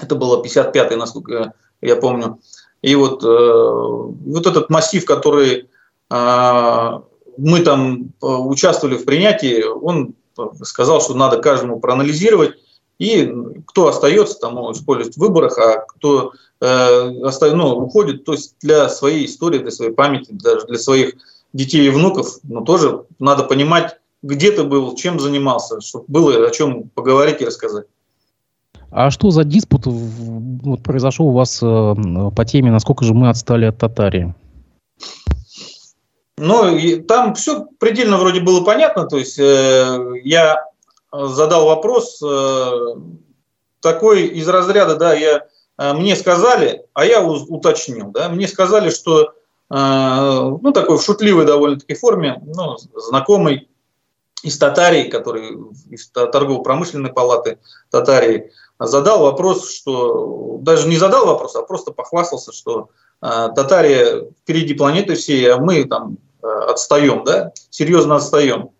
Это 0.00 0.14
было 0.14 0.40
55-е, 0.40 0.96
насколько 0.96 1.54
я 1.80 1.96
помню. 1.96 2.38
И 2.82 2.94
вот, 2.94 3.22
вот 3.22 4.46
этот 4.46 4.68
массив, 4.68 5.04
который 5.06 5.68
мы 6.10 7.60
там 7.60 8.12
участвовали 8.20 8.96
в 8.96 9.06
принятии, 9.06 9.64
он 9.64 10.14
сказал, 10.62 11.00
что 11.00 11.14
надо 11.14 11.38
каждому 11.38 11.80
проанализировать, 11.80 12.56
и 12.98 13.30
кто 13.66 13.88
остается, 13.88 14.38
там 14.38 14.54
могут 14.54 14.76
использовать 14.76 15.16
в 15.16 15.20
выборах, 15.20 15.58
а 15.58 15.78
кто 15.80 16.32
э, 16.60 17.10
оста... 17.20 17.54
ну, 17.54 17.76
уходит, 17.76 18.24
то 18.24 18.32
есть 18.32 18.56
для 18.60 18.88
своей 18.88 19.26
истории, 19.26 19.58
для 19.58 19.70
своей 19.70 19.92
памяти, 19.92 20.28
даже 20.30 20.66
для 20.66 20.78
своих 20.78 21.14
детей 21.52 21.86
и 21.86 21.90
внуков, 21.90 22.38
ну, 22.42 22.64
тоже 22.64 23.04
надо 23.18 23.44
понимать, 23.44 23.98
где 24.22 24.50
ты 24.50 24.64
был, 24.64 24.94
чем 24.94 25.20
занимался, 25.20 25.80
чтобы 25.80 26.06
было 26.08 26.46
о 26.46 26.50
чем 26.50 26.88
поговорить 26.94 27.42
и 27.42 27.46
рассказать. 27.46 27.86
А 28.90 29.10
что 29.10 29.30
за 29.30 29.44
диспут 29.44 29.82
вот, 29.86 30.82
произошел 30.82 31.26
у 31.26 31.32
вас 31.32 31.60
э, 31.62 31.94
по 32.34 32.44
теме, 32.44 32.70
насколько 32.70 33.04
же 33.04 33.14
мы 33.14 33.28
отстали 33.28 33.66
от 33.66 33.78
Татарии? 33.78 34.34
Ну, 36.38 36.76
и 36.76 36.96
там 36.96 37.34
все 37.34 37.66
предельно 37.78 38.18
вроде 38.18 38.40
было 38.40 38.62
понятно. 38.62 39.06
То 39.06 39.16
есть 39.16 39.38
э, 39.38 39.98
я 40.22 40.64
задал 41.12 41.66
вопрос 41.66 42.20
э, 42.22 42.94
такой 43.80 44.26
из 44.26 44.48
разряда, 44.48 44.96
да, 44.96 45.14
я, 45.14 45.46
э, 45.78 45.92
мне 45.92 46.16
сказали, 46.16 46.84
а 46.94 47.04
я 47.04 47.22
уточнил, 47.22 48.10
да, 48.10 48.28
мне 48.28 48.48
сказали, 48.48 48.90
что, 48.90 49.32
э, 49.70 49.74
ну, 49.74 50.72
такой 50.72 50.98
в 50.98 51.02
шутливой 51.02 51.44
довольно-таки 51.44 51.94
форме, 51.94 52.42
ну, 52.44 52.76
знакомый 52.94 53.68
из 54.42 54.58
Татарии, 54.58 55.08
который 55.08 55.56
из 55.90 56.08
торгово-промышленной 56.08 57.12
палаты 57.12 57.58
Татарии, 57.90 58.52
задал 58.78 59.22
вопрос, 59.22 59.70
что, 59.70 60.58
даже 60.60 60.86
не 60.88 60.98
задал 60.98 61.26
вопрос, 61.26 61.56
а 61.56 61.62
просто 61.62 61.90
похвастался, 61.92 62.52
что 62.52 62.90
Татария 63.20 64.26
впереди 64.42 64.74
планеты 64.74 65.14
всей, 65.14 65.50
а 65.50 65.56
мы 65.56 65.84
там 65.84 66.18
отстаем, 66.42 67.24
да, 67.24 67.52
серьезно 67.70 68.16
отстаем 68.16 68.75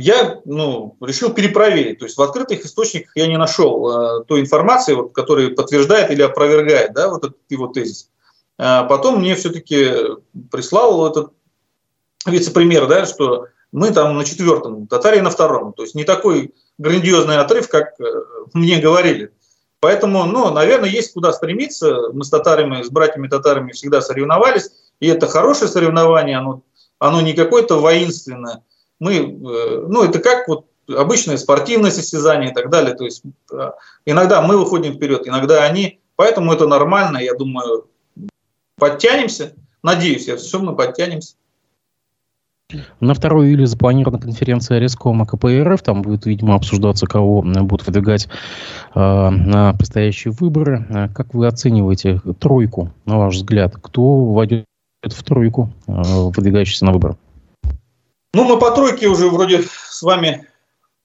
я 0.00 0.40
ну, 0.44 0.96
решил 1.00 1.32
перепроверить. 1.32 1.98
То 1.98 2.06
есть 2.06 2.16
в 2.16 2.22
открытых 2.22 2.64
источниках 2.64 3.12
я 3.14 3.26
не 3.26 3.38
нашел 3.38 4.20
э, 4.20 4.24
той 4.24 4.40
информации, 4.40 4.94
вот, 4.94 5.12
которая 5.12 5.50
подтверждает 5.50 6.10
или 6.10 6.22
опровергает 6.22 6.92
да, 6.92 7.08
вот 7.08 7.24
этот 7.24 7.38
его 7.48 7.68
тезис. 7.68 8.10
А 8.58 8.84
потом 8.84 9.20
мне 9.20 9.34
все-таки 9.36 9.90
прислал 10.50 11.06
этот 11.06 11.32
вице-премьер, 12.26 12.86
да, 12.86 13.06
что 13.06 13.46
мы 13.72 13.92
там 13.92 14.16
на 14.16 14.24
четвертом, 14.24 14.86
Татария 14.86 15.22
на 15.22 15.30
втором. 15.30 15.72
То 15.72 15.82
есть 15.82 15.94
не 15.94 16.04
такой 16.04 16.54
грандиозный 16.78 17.38
отрыв, 17.38 17.68
как 17.68 18.00
э, 18.00 18.04
мне 18.52 18.78
говорили. 18.78 19.32
Поэтому, 19.80 20.24
ну, 20.24 20.50
наверное, 20.50 20.90
есть 20.90 21.14
куда 21.14 21.32
стремиться. 21.32 22.10
Мы 22.12 22.24
с 22.24 22.30
татарами, 22.30 22.82
с 22.82 22.90
братьями-татарами 22.90 23.72
всегда 23.72 24.02
соревновались, 24.02 24.70
и 25.00 25.06
это 25.06 25.26
хорошее 25.26 25.70
соревнование, 25.70 26.36
оно, 26.36 26.62
оно 26.98 27.22
не 27.22 27.32
какое-то 27.32 27.76
воинственное, 27.76 28.62
мы, 29.00 29.16
э, 29.16 29.86
ну, 29.88 30.04
это 30.04 30.20
как 30.20 30.46
вот 30.46 30.66
обычное 30.88 31.36
спортивное 31.36 31.90
состязание 31.90 32.50
и 32.50 32.54
так 32.54 32.70
далее. 32.70 32.94
То 32.94 33.04
есть 33.04 33.22
э, 33.52 33.70
иногда 34.04 34.42
мы 34.42 34.56
выходим 34.56 34.94
вперед, 34.94 35.26
иногда 35.26 35.64
они. 35.64 36.00
Поэтому 36.16 36.52
это 36.52 36.66
нормально. 36.66 37.18
Я 37.18 37.34
думаю, 37.34 37.88
подтянемся. 38.76 39.54
Надеюсь, 39.82 40.28
я 40.28 40.36
все 40.36 40.58
мы 40.58 40.76
подтянемся. 40.76 41.34
На 43.00 43.14
2 43.14 43.30
июля 43.46 43.66
запланирована 43.66 44.20
конференция 44.20 44.78
Рескома 44.78 45.26
КПРФ. 45.26 45.82
Там 45.82 46.02
будет, 46.02 46.26
видимо, 46.26 46.54
обсуждаться, 46.54 47.06
кого 47.06 47.42
будут 47.42 47.86
выдвигать 47.86 48.28
э, 48.94 49.00
на 49.00 49.72
предстоящие 49.74 50.32
выборы. 50.32 50.86
Э, 50.88 51.08
как 51.08 51.34
вы 51.34 51.46
оцениваете 51.46 52.20
тройку, 52.38 52.92
на 53.06 53.18
ваш 53.18 53.36
взгляд? 53.36 53.74
Кто 53.80 54.24
войдет 54.26 54.66
в 55.02 55.22
тройку, 55.24 55.70
э, 55.86 55.92
выдвигающийся 56.36 56.84
на 56.84 56.92
выборы? 56.92 57.16
Ну, 58.32 58.44
мы 58.44 58.58
по 58.58 58.70
тройке 58.70 59.08
уже 59.08 59.28
вроде 59.28 59.64
с 59.64 60.02
вами 60.02 60.46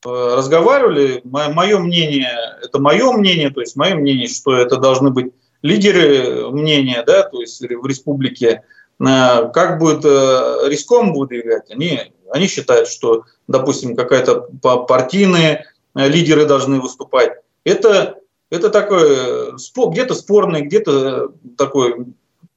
разговаривали, 0.04 1.22
мое 1.24 1.80
мнение, 1.80 2.38
это 2.62 2.80
мое 2.80 3.12
мнение, 3.12 3.50
то 3.50 3.62
есть 3.62 3.76
мое 3.76 3.96
мнение, 3.96 4.28
что 4.28 4.56
это 4.56 4.78
должны 4.78 5.10
быть 5.10 5.34
лидеры 5.64 6.52
мнения, 6.52 7.04
да, 7.06 7.24
то 7.24 7.42
есть 7.42 7.62
в 7.62 7.86
республике, 7.88 8.62
как 9.00 9.80
будет 9.80 10.06
риском 10.06 11.14
выдвигать, 11.16 11.72
они, 11.72 12.14
они 12.30 12.48
считают, 12.48 12.88
что, 12.88 13.24
допустим, 13.48 13.96
какая-то 13.96 14.48
партийные 14.62 15.66
лидеры 15.96 16.46
должны 16.46 16.80
выступать. 16.80 17.32
Это, 17.64 18.20
это 18.52 18.70
такой 18.70 19.54
где-то 19.56 20.14
спорный, 20.14 20.62
где-то 20.62 21.32
такой 21.58 22.06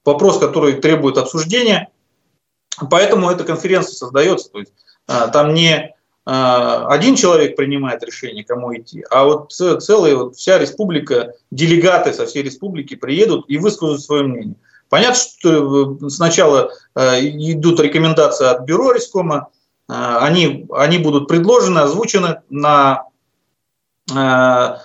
вопрос, 0.05 0.37
который 0.37 0.73
требует 0.73 1.17
обсуждения. 1.17 1.89
Поэтому 2.89 3.29
эта 3.29 3.43
конференция 3.43 3.93
создается. 3.93 4.49
То 4.51 4.59
есть, 4.59 4.73
там 5.05 5.53
не 5.53 5.95
а, 6.31 6.85
один 6.89 7.15
человек 7.15 7.55
принимает 7.55 8.03
решение, 8.03 8.43
кому 8.43 8.75
идти, 8.77 9.03
а 9.09 9.23
вот 9.23 9.51
целая 9.51 10.15
вот 10.15 10.35
вся 10.35 10.59
республика, 10.59 11.33
делегаты 11.49 12.13
со 12.13 12.27
всей 12.27 12.43
республики 12.43 12.93
приедут 12.93 13.45
и 13.47 13.57
выскажут 13.57 14.03
свое 14.03 14.23
мнение. 14.23 14.55
Понятно, 14.89 15.15
что 15.15 15.97
э, 15.99 16.09
сначала 16.09 16.71
э, 16.93 17.21
идут 17.21 17.79
рекомендации 17.79 18.45
от 18.45 18.61
бюро 18.61 18.91
Рискома, 18.91 19.49
э, 19.87 19.93
они, 19.93 20.67
они 20.71 20.99
будут 20.99 21.27
предложены, 21.27 21.79
озвучены 21.79 22.41
на, 22.51 23.05
на 24.07 24.81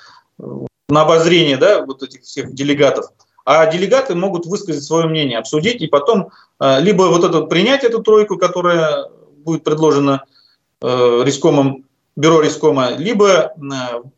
обозрение 0.88 1.58
да, 1.58 1.84
вот 1.84 2.02
этих 2.02 2.22
всех 2.22 2.54
делегатов. 2.54 3.10
А 3.44 3.66
делегаты 3.66 4.14
могут 4.14 4.46
высказать 4.46 4.84
свое 4.84 5.06
мнение, 5.06 5.38
обсудить 5.38 5.82
и 5.82 5.86
потом 5.86 6.30
либо 6.60 7.02
вот 7.02 7.24
это 7.24 7.42
принять 7.42 7.84
эту 7.84 8.02
тройку, 8.02 8.38
которая 8.38 9.08
будет 9.44 9.64
предложена 9.64 10.24
Э, 10.86 11.22
рискомом, 11.24 11.86
бюро 12.14 12.42
рискома, 12.42 12.90
либо 12.90 13.28
э, 13.28 13.52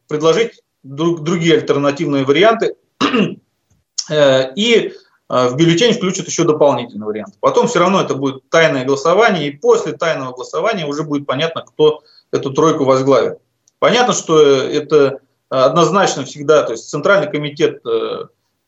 предложить 0.09 0.63
другие 0.83 1.55
альтернативные 1.55 2.25
варианты 2.25 2.75
э, 4.11 4.55
и 4.57 4.93
в 5.29 5.57
бюллетень 5.57 5.93
включат 5.93 6.27
еще 6.27 6.43
дополнительный 6.43 7.07
вариант. 7.07 7.35
Потом 7.41 7.69
все 7.69 7.79
равно 7.79 8.01
это 8.01 8.15
будет 8.15 8.49
тайное 8.49 8.85
голосование, 8.85 9.47
и 9.47 9.57
после 9.57 9.93
тайного 9.93 10.33
голосования 10.33 10.87
уже 10.87 11.05
будет 11.05 11.27
понятно, 11.27 11.63
кто 11.63 12.03
эту 12.33 12.53
тройку 12.53 12.85
возглавит. 12.85 13.39
Понятно, 13.81 14.13
что 14.13 14.41
это 14.41 15.19
однозначно 15.49 16.25
всегда, 16.25 16.63
то 16.63 16.73
есть 16.73 16.89
Центральный 16.89 17.31
комитет, 17.31 17.81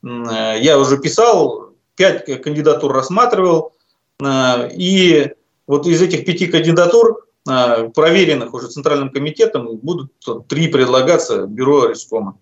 я 0.02 0.78
уже 0.78 0.98
писал, 0.98 1.72
пять 1.96 2.24
кандидатур 2.42 2.92
рассматривал, 2.92 3.72
и 4.22 5.32
вот 5.66 5.86
из 5.86 6.02
этих 6.02 6.24
пяти 6.24 6.46
кандидатур 6.46 7.28
а, 7.48 7.88
проверенных 7.88 8.52
уже 8.52 8.68
Центральным 8.68 9.10
комитетом, 9.10 9.76
будут 9.76 10.12
три 10.48 10.68
предлагаться 10.68 11.46
Бюро 11.46 11.86
Рискома. 11.86 12.38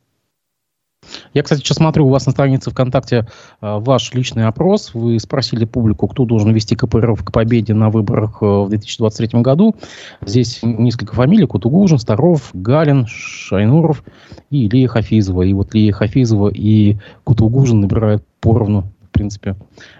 Я, 1.34 1.42
кстати, 1.42 1.60
сейчас 1.60 1.78
смотрю, 1.78 2.06
у 2.06 2.10
вас 2.10 2.26
на 2.26 2.32
странице 2.32 2.70
ВКонтакте 2.70 3.26
э, 3.60 3.78
ваш 3.78 4.12
личный 4.14 4.46
опрос. 4.46 4.92
Вы 4.94 5.18
спросили 5.18 5.64
публику, 5.64 6.08
кто 6.08 6.24
должен 6.24 6.52
вести 6.52 6.76
КПРФ 6.76 7.24
к 7.24 7.32
победе 7.32 7.74
на 7.74 7.90
выборах 7.90 8.38
э, 8.40 8.46
в 8.46 8.68
2023 8.68 9.40
году. 9.40 9.76
Здесь 10.24 10.60
несколько 10.62 11.14
фамилий. 11.14 11.46
Кутугужин, 11.46 11.98
Старов, 11.98 12.50
Галин, 12.54 13.06
Шайнуров 13.06 14.02
и 14.50 14.68
Лия 14.68 14.88
Хафизова. 14.88 15.42
И 15.42 15.52
вот 15.52 15.74
Лия 15.74 15.92
Хафизова 15.92 16.50
и 16.52 16.96
Кутугужин 17.24 17.80
набирают 17.80 18.24
поровну, 18.40 18.84
в 19.08 19.10
принципе, 19.10 19.56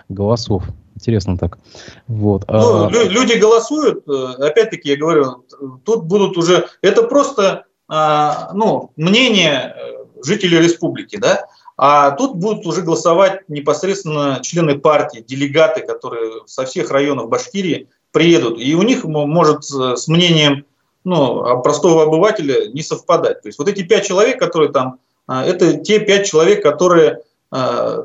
голосов. 0.09 0.65
Интересно 0.95 1.37
так. 1.37 1.59
Вот. 2.07 2.45
Ну, 2.49 2.87
а... 2.87 2.91
Люди 2.91 3.39
голосуют, 3.39 4.09
э, 4.09 4.27
опять-таки 4.39 4.89
я 4.89 4.97
говорю, 4.97 5.45
тут 5.85 6.05
будут 6.05 6.39
уже, 6.39 6.67
это 6.81 7.03
просто 7.03 7.67
а, 7.89 8.51
ну, 8.53 8.91
мнение 8.97 9.75
э, 10.17 10.23
жителей 10.25 10.59
республики, 10.59 11.17
да, 11.17 11.47
а 11.77 12.13
тут 12.13 12.37
будут 12.37 12.67
уже 12.67 12.83
голосовать 12.83 13.49
непосредственно 13.49 14.41
члены 14.43 14.79
партии, 14.79 15.25
делегаты, 15.27 15.83
которые 15.83 16.47
со 16.47 16.65
всех 16.65 16.91
районов 16.91 17.29
Башкирии 17.29 17.89
приедут, 18.13 18.59
и 18.59 18.75
у 18.75 18.83
них 18.83 19.05
может 19.05 19.65
с 19.65 20.09
мнением 20.09 20.65
ну, 21.05 21.63
простого 21.63 22.05
обывателя 22.05 22.69
не 22.69 22.83
совпадать. 22.83 23.43
То 23.43 23.49
есть 23.49 23.59
вот 23.59 23.69
эти 23.69 23.83
пять 23.83 24.07
человек, 24.07 24.39
которые 24.39 24.73
там, 24.73 25.01
а, 25.27 25.45
это 25.45 25.75
те 25.75 25.99
пять 25.99 26.27
человек, 26.27 26.63
которые 26.63 27.21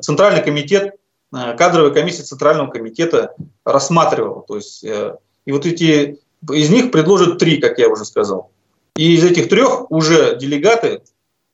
Центральный 0.01 0.43
комитет 0.43 0.95
Э, 1.33 1.55
кадровая 1.55 1.91
комиссия 1.91 2.23
Центрального 2.23 2.69
комитета 2.69 3.33
рассматривала. 3.63 4.43
То 4.47 4.57
есть, 4.57 4.83
э, 4.83 5.15
и 5.45 5.51
вот 5.51 5.65
эти, 5.65 6.19
из 6.51 6.69
них 6.69 6.91
предложат 6.91 7.37
три, 7.37 7.57
как 7.57 7.79
я 7.79 7.87
уже 7.87 8.05
сказал. 8.05 8.51
И 8.95 9.15
из 9.15 9.23
этих 9.23 9.47
трех 9.47 9.89
уже 9.89 10.37
делегаты, 10.37 10.87
э, 10.87 10.99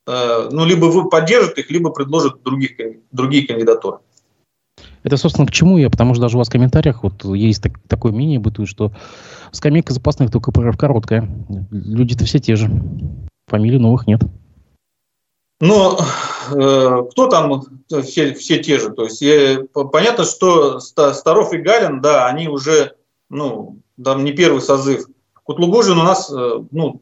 ну, 0.07 0.65
либо 0.65 0.85
вы 0.85 1.09
поддержат 1.09 1.57
их, 1.57 1.69
либо 1.69 1.89
предложат 1.91 2.41
других, 2.41 2.71
другие 3.11 3.45
кандидатуры. 3.45 3.97
Это, 5.03 5.17
собственно, 5.17 5.47
к 5.47 5.51
чему 5.51 5.77
я, 5.77 5.89
потому 5.89 6.13
что 6.13 6.21
даже 6.21 6.37
у 6.37 6.39
вас 6.39 6.49
в 6.49 6.51
комментариях 6.51 7.03
вот 7.03 7.23
есть 7.23 7.61
так, 7.63 7.73
такое 7.87 8.11
мнение 8.11 8.39
бытует, 8.39 8.69
что 8.69 8.91
скамейка 9.51 9.93
запасных 9.93 10.31
только 10.31 10.51
короткая. 10.51 11.29
Люди-то 11.71 12.25
все 12.25 12.39
те 12.39 12.55
же. 12.55 12.69
Фамилий 13.47 13.79
новых 13.79 14.07
нет. 14.07 14.21
Но 15.59 15.97
э, 16.51 17.03
кто 17.11 17.27
там 17.27 17.63
все, 18.03 18.33
все 18.33 18.61
те 18.61 18.79
же? 18.79 18.91
То 18.91 19.05
есть 19.05 19.23
э, 19.23 19.65
понятно, 19.91 20.23
что 20.23 20.79
Старов 20.79 21.53
и 21.53 21.57
Галин, 21.57 22.01
да, 22.01 22.27
они 22.27 22.47
уже, 22.47 22.95
ну, 23.29 23.79
там 24.03 24.23
не 24.23 24.33
первый 24.33 24.61
созыв. 24.61 25.07
Кутлугожин 25.43 25.97
у 25.97 26.03
нас, 26.03 26.31
э, 26.31 26.63
ну, 26.71 27.01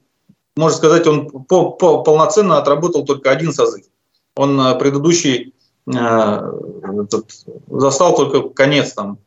можно 0.56 0.78
сказать, 0.78 1.06
он 1.08 1.30
по, 1.30 1.72
по, 1.72 2.04
полноценно 2.04 2.58
отработал 2.58 3.06
только 3.06 3.32
один 3.32 3.52
созыв. 3.52 3.86
Он 4.36 4.60
э, 4.60 4.78
предыдущий 4.78 5.54
э, 5.88 5.91
этот, 5.91 7.46
застал 7.68 8.15
только 8.15 8.50
конец 8.50 8.94
там. 8.94 9.20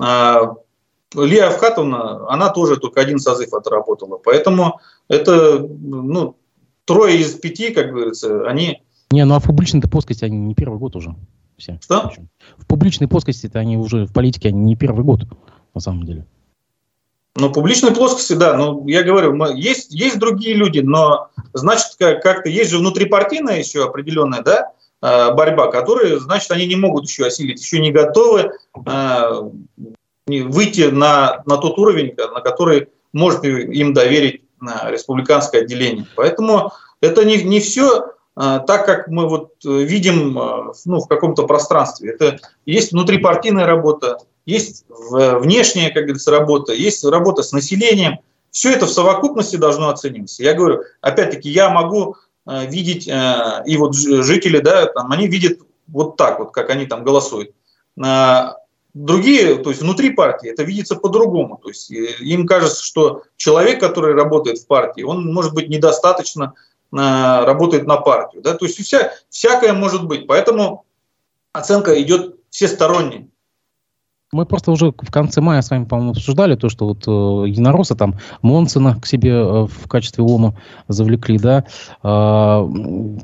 Э, 0.00 0.54
Лия 1.14 1.48
Авхатовна, 1.48 2.28
она 2.28 2.50
тоже 2.50 2.76
только 2.76 3.00
один 3.00 3.18
созыв 3.18 3.52
отработала. 3.54 4.18
Поэтому 4.18 4.80
это, 5.08 5.58
ну, 5.58 6.36
трое 6.84 7.20
из 7.20 7.34
пяти, 7.34 7.72
как 7.72 7.90
говорится, 7.90 8.46
они... 8.46 8.82
Не, 9.10 9.24
ну 9.24 9.34
а 9.34 9.40
в 9.40 9.44
публичной-то 9.44 9.88
плоскости 9.88 10.24
они 10.24 10.36
не 10.38 10.54
первый 10.54 10.78
год 10.78 10.96
уже. 10.96 11.14
Все. 11.56 11.78
Что? 11.82 12.12
В 12.56 12.66
публичной 12.66 13.08
плоскости-то 13.08 13.58
они 13.58 13.76
уже 13.78 14.06
в 14.06 14.12
политике 14.12 14.48
они 14.48 14.60
не 14.60 14.76
первый 14.76 15.02
год, 15.02 15.22
на 15.74 15.80
самом 15.80 16.04
деле. 16.04 16.26
Ну, 17.38 17.52
публичной 17.52 17.92
плоскости, 17.92 18.32
да. 18.32 18.54
Ну, 18.56 18.86
я 18.88 19.02
говорю, 19.02 19.34
мы, 19.34 19.52
есть, 19.56 19.92
есть 19.92 20.18
другие 20.18 20.54
люди, 20.54 20.80
но, 20.80 21.28
значит, 21.52 21.96
как-то 21.98 22.48
есть 22.48 22.70
же 22.70 22.78
внутрипартийная 22.78 23.58
еще 23.58 23.84
определенная, 23.84 24.42
да, 24.42 24.72
э, 25.02 25.32
борьба, 25.34 25.70
которые, 25.70 26.18
значит, 26.18 26.50
они 26.50 26.66
не 26.66 26.76
могут 26.76 27.08
еще 27.08 27.26
осилить, 27.26 27.60
еще 27.60 27.80
не 27.80 27.92
готовы 27.92 28.52
э, 28.86 29.50
выйти 30.26 30.90
на, 30.90 31.42
на 31.46 31.56
тот 31.58 31.78
уровень, 31.78 32.14
на 32.16 32.40
который 32.40 32.88
может 33.12 33.44
им 33.44 33.94
доверить 33.94 34.42
республиканское 34.60 35.62
отделение. 35.62 36.06
Поэтому 36.16 36.72
это 37.00 37.24
не, 37.24 37.42
не 37.42 37.60
все 37.60 38.12
а, 38.40 38.60
так, 38.60 38.86
как 38.86 39.08
мы 39.08 39.28
вот 39.28 39.54
э, 39.66 39.68
видим 39.68 40.38
а, 40.38 40.72
ну, 40.84 41.00
в 41.00 41.08
каком-то 41.08 41.44
пространстве. 41.44 42.12
Это 42.12 42.38
есть 42.66 42.92
внутрипартийная 42.92 43.66
работа, 43.66 44.18
есть 44.48 44.84
внешняя, 44.88 45.90
как 45.90 46.04
говорится, 46.04 46.30
работа, 46.30 46.72
есть 46.72 47.04
работа 47.04 47.42
с 47.42 47.52
населением. 47.52 48.18
Все 48.50 48.72
это 48.72 48.86
в 48.86 48.90
совокупности 48.90 49.56
должно 49.56 49.88
оцениваться. 49.90 50.42
Я 50.42 50.54
говорю, 50.54 50.82
опять-таки, 51.00 51.50
я 51.50 51.68
могу 51.68 52.16
а, 52.46 52.64
видеть, 52.64 53.06
и 53.06 53.76
вот 53.76 53.94
жители, 53.94 54.58
да, 54.58 54.86
там, 54.86 55.12
они 55.12 55.28
видят 55.28 55.60
вот 55.86 56.16
так 56.16 56.38
вот, 56.38 56.52
как 56.52 56.70
они 56.70 56.86
там 56.86 57.04
голосуют. 57.04 57.50
Другие, 58.94 59.56
то 59.56 59.70
есть 59.70 59.82
внутри 59.82 60.10
партии, 60.10 60.50
это 60.50 60.64
видится 60.64 60.96
по-другому. 60.96 61.60
То 61.62 61.68
есть 61.68 61.90
э, 61.92 62.16
им 62.20 62.46
кажется, 62.46 62.82
что 62.82 63.22
человек, 63.36 63.78
который 63.78 64.14
работает 64.14 64.58
в 64.58 64.66
партии, 64.66 65.02
он 65.02 65.32
может 65.32 65.54
быть 65.54 65.68
недостаточно 65.68 66.54
э, 66.92 66.96
работает 66.96 67.86
на 67.86 67.98
партию. 67.98 68.42
Да? 68.42 68.54
То 68.54 68.64
есть 68.64 68.82
вся, 68.82 69.12
всякое 69.28 69.72
может 69.72 70.04
быть. 70.04 70.26
Поэтому 70.26 70.84
оценка 71.52 72.00
идет 72.02 72.36
всесторонняя. 72.50 73.28
Мы 74.30 74.44
просто 74.44 74.72
уже 74.72 74.92
в 74.92 75.10
конце 75.10 75.40
мая 75.40 75.62
с 75.62 75.70
вами, 75.70 75.86
по-моему, 75.86 76.10
обсуждали 76.10 76.54
то, 76.54 76.68
что 76.68 76.86
вот 76.86 77.04
э, 77.06 77.48
единоросса 77.48 77.94
там 77.94 78.16
Монсона 78.42 79.00
к 79.00 79.06
себе 79.06 79.30
э, 79.30 79.66
в 79.66 79.88
качестве 79.88 80.22
ОМА 80.22 80.54
завлекли, 80.86 81.38
да. 81.38 81.64
Э, 82.02 82.68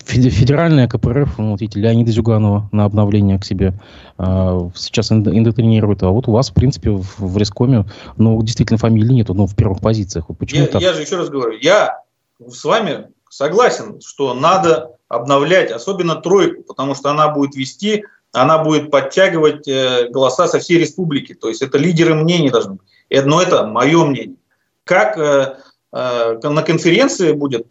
федеральная 0.07 0.89
КПРФ, 0.89 1.37
ну, 1.37 1.51
вот 1.51 1.61
видите, 1.61 1.81
Леонида 1.81 2.11
Зюганова 2.11 2.71
на 2.73 2.87
обновление 2.87 3.39
к 3.39 3.45
себе 3.45 3.75
э, 4.19 4.71
сейчас 4.75 5.13
индоктринирует. 5.13 6.03
А 6.03 6.09
вот 6.09 6.27
у 6.27 6.33
вас, 6.33 6.49
в 6.49 6.55
принципе, 6.55 6.93
в, 6.93 7.19
в 7.19 7.37
Рескоме, 7.37 7.85
ну, 8.17 8.43
действительно, 8.43 8.79
фамилии 8.79 9.13
нету, 9.13 9.35
ну, 9.35 9.47
в 9.47 9.55
первых 9.55 9.83
позициях. 9.83 10.31
Вот 10.31 10.39
почему 10.39 10.63
я, 10.63 10.69
так? 10.69 10.81
я 10.81 10.95
же 10.95 11.03
еще 11.03 11.17
раз 11.17 11.29
говорю, 11.29 11.59
я 11.61 12.01
с 12.49 12.65
вами 12.65 13.09
согласен, 13.29 14.01
что 14.01 14.33
надо 14.33 14.93
обновлять, 15.09 15.71
особенно 15.71 16.15
тройку, 16.15 16.63
потому 16.63 16.95
что 16.95 17.11
она 17.11 17.29
будет 17.29 17.57
вести 17.57 18.05
она 18.35 18.59
будет 18.59 18.91
подтягивать 18.91 19.67
э, 19.69 20.09
голоса 20.11 20.49
со 20.49 20.59
всей 20.59 20.79
республики. 20.79 21.35
То 21.35 21.49
есть 21.49 21.63
это 21.63 21.79
лидеры 21.79 22.15
мнений 22.15 22.51
должны 22.51 22.75
быть. 22.75 23.25
Но 23.25 23.41
это 23.41 23.65
мое 23.67 24.05
мнение. 24.05 24.37
Как 24.85 25.17
э, 25.17 25.57
на 25.93 26.63
конференции 26.63 27.33
будет 27.33 27.69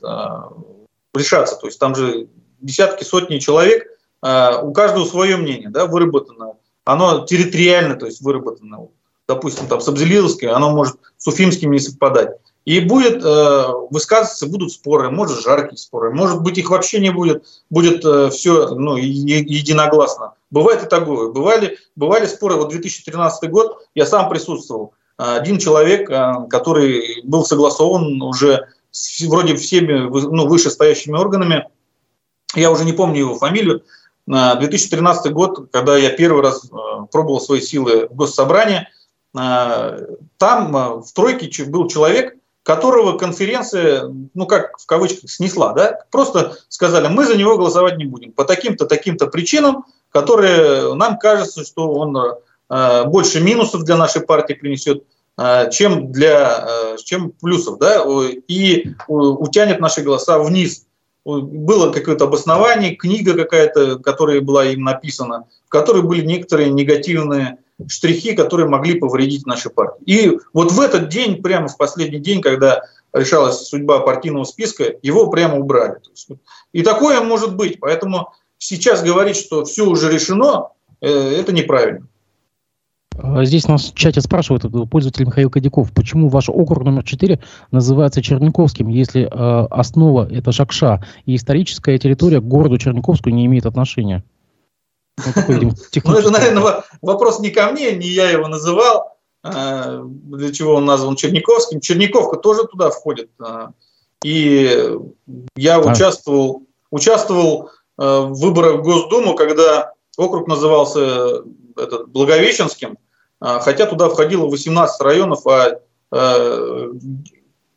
решаться. 1.13 1.57
То 1.57 1.67
есть 1.67 1.77
там 1.77 1.95
же 1.95 2.27
десятки, 2.61 3.03
сотни 3.03 3.39
человек, 3.39 3.85
у 4.21 4.71
каждого 4.71 5.05
свое 5.05 5.35
мнение, 5.35 5.69
да, 5.69 5.85
выработано. 5.85 6.53
Оно 6.85 7.25
территориально, 7.25 7.95
то 7.95 8.05
есть 8.05 8.21
выработано. 8.21 8.87
Допустим, 9.27 9.67
там 9.67 9.81
с 9.81 9.87
Абзелиловской, 9.87 10.49
оно 10.49 10.71
может 10.71 10.95
с 11.17 11.27
Уфимским 11.27 11.71
не 11.71 11.79
совпадать. 11.79 12.37
И 12.65 12.79
будет 12.79 13.23
э, 13.23 13.65
высказываться, 13.89 14.47
будут 14.47 14.71
споры, 14.71 15.11
может 15.11 15.41
жаркие 15.41 15.77
споры, 15.77 16.13
может 16.13 16.41
быть 16.41 16.57
их 16.57 16.69
вообще 16.69 16.99
не 16.99 17.09
будет, 17.09 17.43
будет 17.69 18.05
э, 18.05 18.29
все 18.29 18.69
ну, 18.69 18.95
единогласно. 18.95 20.33
Бывает 20.53 20.83
и 20.83 20.87
такое. 20.87 21.31
Бывали, 21.31 21.79
бывали 21.95 22.27
споры. 22.27 22.55
Вот 22.55 22.69
2013 22.69 23.49
год 23.49 23.87
я 23.95 24.05
сам 24.05 24.29
присутствовал. 24.29 24.93
Один 25.17 25.57
человек, 25.57 26.09
э, 26.09 26.47
который 26.47 27.21
был 27.23 27.43
согласован 27.43 28.21
уже 28.21 28.67
с, 28.91 29.19
вроде 29.21 29.55
всеми 29.55 29.93
ну, 29.99 30.47
вышестоящими 30.47 31.17
органами, 31.17 31.67
я 32.55 32.69
уже 32.69 32.85
не 32.85 32.93
помню 32.93 33.19
его 33.19 33.35
фамилию, 33.35 33.81
2013 34.27 35.33
год, 35.33 35.71
когда 35.71 35.97
я 35.97 36.09
первый 36.11 36.43
раз 36.43 36.65
э, 36.65 36.67
пробовал 37.11 37.41
свои 37.41 37.59
силы 37.59 38.07
в 38.07 38.15
госсобрании, 38.15 38.87
э, 39.37 39.99
там 40.37 40.77
э, 40.77 41.01
в 41.01 41.11
тройке 41.13 41.65
был 41.65 41.89
человек, 41.89 42.35
которого 42.63 43.17
конференция, 43.17 44.09
ну 44.33 44.45
как 44.45 44.77
в 44.77 44.85
кавычках, 44.85 45.29
снесла, 45.29 45.73
да, 45.73 45.99
просто 46.09 46.57
сказали, 46.69 47.09
мы 47.09 47.25
за 47.25 47.35
него 47.35 47.57
голосовать 47.57 47.97
не 47.97 48.05
будем 48.05 48.31
по 48.31 48.45
таким-то, 48.45 48.85
таким-то 48.85 49.27
причинам, 49.27 49.85
которые 50.13 50.93
нам 50.93 51.17
кажется, 51.17 51.65
что 51.65 51.91
он 51.91 52.17
э, 52.17 53.03
больше 53.05 53.41
минусов 53.41 53.83
для 53.83 53.97
нашей 53.97 54.21
партии 54.21 54.53
принесет, 54.53 55.03
э, 55.37 55.69
чем, 55.71 56.11
для, 56.11 56.65
э, 56.67 56.97
чем 57.03 57.31
плюсов, 57.31 57.79
да, 57.79 58.03
и 58.47 58.89
утянет 59.07 59.79
наши 59.79 60.01
голоса 60.01 60.39
вниз. 60.39 60.85
Было 61.25 61.91
какое-то 61.91 62.25
обоснование, 62.25 62.95
книга 62.95 63.33
какая-то, 63.33 63.97
которая 63.99 64.41
была 64.41 64.65
им 64.65 64.83
написана, 64.83 65.45
в 65.65 65.69
которой 65.69 66.03
были 66.03 66.25
некоторые 66.25 66.69
негативные 66.69 67.57
штрихи, 67.87 68.33
которые 68.33 68.67
могли 68.67 68.99
повредить 68.99 69.47
нашей 69.47 69.71
партии. 69.71 70.03
И 70.05 70.39
вот 70.53 70.71
в 70.71 70.79
этот 70.79 71.09
день, 71.09 71.41
прямо 71.41 71.69
в 71.69 71.77
последний 71.77 72.19
день, 72.19 72.41
когда 72.41 72.83
решалась 73.13 73.67
судьба 73.67 73.99
партийного 73.99 74.43
списка, 74.43 74.95
его 75.01 75.29
прямо 75.29 75.57
убрали. 75.59 75.97
И 76.71 76.81
такое 76.81 77.21
может 77.21 77.55
быть. 77.55 77.79
Поэтому 77.79 78.33
сейчас 78.63 79.03
говорить, 79.03 79.35
что 79.35 79.65
все 79.65 79.85
уже 79.85 80.11
решено, 80.11 80.69
э, 81.01 81.09
это 81.09 81.51
неправильно. 81.51 82.07
А 83.17 83.45
здесь 83.45 83.67
нас 83.67 83.91
в 83.91 83.93
чате 83.93 84.21
спрашивают 84.21 84.65
пользователь 84.89 85.25
Михаил 85.25 85.51
Кадяков, 85.51 85.91
почему 85.91 86.29
ваш 86.29 86.49
округ 86.49 86.83
номер 86.83 87.03
4 87.03 87.39
называется 87.71 88.23
Черниковским, 88.23 88.87
если 88.87 89.23
э, 89.23 89.67
основа 89.69 90.27
это 90.31 90.51
Жакша 90.51 91.05
и 91.25 91.35
историческая 91.35 91.97
территория 91.99 92.39
к 92.39 92.45
городу 92.45 92.77
Черниковску 92.77 93.29
не 93.29 93.45
имеет 93.45 93.65
отношения? 93.65 94.23
Ну, 95.17 95.71
это, 95.93 96.31
наверное, 96.31 96.83
вопрос 97.01 97.39
не 97.39 97.51
ко 97.51 97.71
мне, 97.71 97.91
не 97.95 98.07
я 98.07 98.31
его 98.31 98.47
называл, 98.47 99.17
а, 99.43 100.01
для 100.03 100.51
чего 100.51 100.75
он 100.75 100.85
назван 100.85 101.15
Черниковским. 101.15 101.81
Черниковка 101.81 102.37
тоже 102.37 102.63
туда 102.63 102.89
входит. 102.89 103.29
А, 103.39 103.71
и 104.23 104.97
я 105.55 105.79
участвовал, 105.79 106.63
участвовал 106.89 107.69
в 107.97 108.33
выборах 108.33 108.79
в 108.79 108.83
Госдуму, 108.83 109.35
когда 109.35 109.93
округ 110.17 110.47
назывался 110.47 111.43
этот, 111.77 112.09
Благовещенским, 112.09 112.97
хотя 113.39 113.85
туда 113.85 114.09
входило 114.09 114.47
18 114.47 115.01
районов, 115.01 115.45
а 115.45 115.79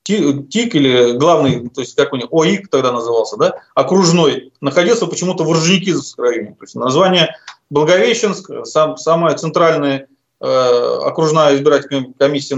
ТИК 0.07 0.75
или 0.77 1.17
главный, 1.17 1.69
то 1.69 1.81
есть 1.81 1.97
как 1.97 2.13
у 2.13 2.17
них, 2.17 2.27
ОИК 2.31 2.69
тогда 2.69 2.93
назывался, 2.93 3.37
да, 3.37 3.55
окружной, 3.75 4.53
находился 4.61 5.07
почему-то 5.07 5.43
в 5.45 5.51
Орджоникидзевском 5.51 6.25
районе. 6.25 6.51
То 6.51 6.63
есть 6.63 6.77
название 6.77 7.35
Благовещенск, 7.71 8.49
сам, 8.65 8.97
самая 8.97 9.37
центральная 9.37 10.07
э, 10.41 10.47
окружная 10.47 11.57
избирательная 11.57 12.13
комиссия 12.17 12.55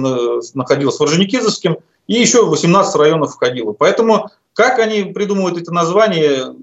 находилась 0.55 0.99
в 0.99 1.03
Орджоникидзевском, 1.03 1.79
и 2.07 2.15
еще 2.15 2.45
18 2.45 2.95
районов 2.97 3.33
входило. 3.33 3.73
Поэтому 3.73 4.29
как 4.53 4.79
они 4.79 5.05
придумывают 5.05 5.59
это 5.59 5.73
название, 5.73 6.55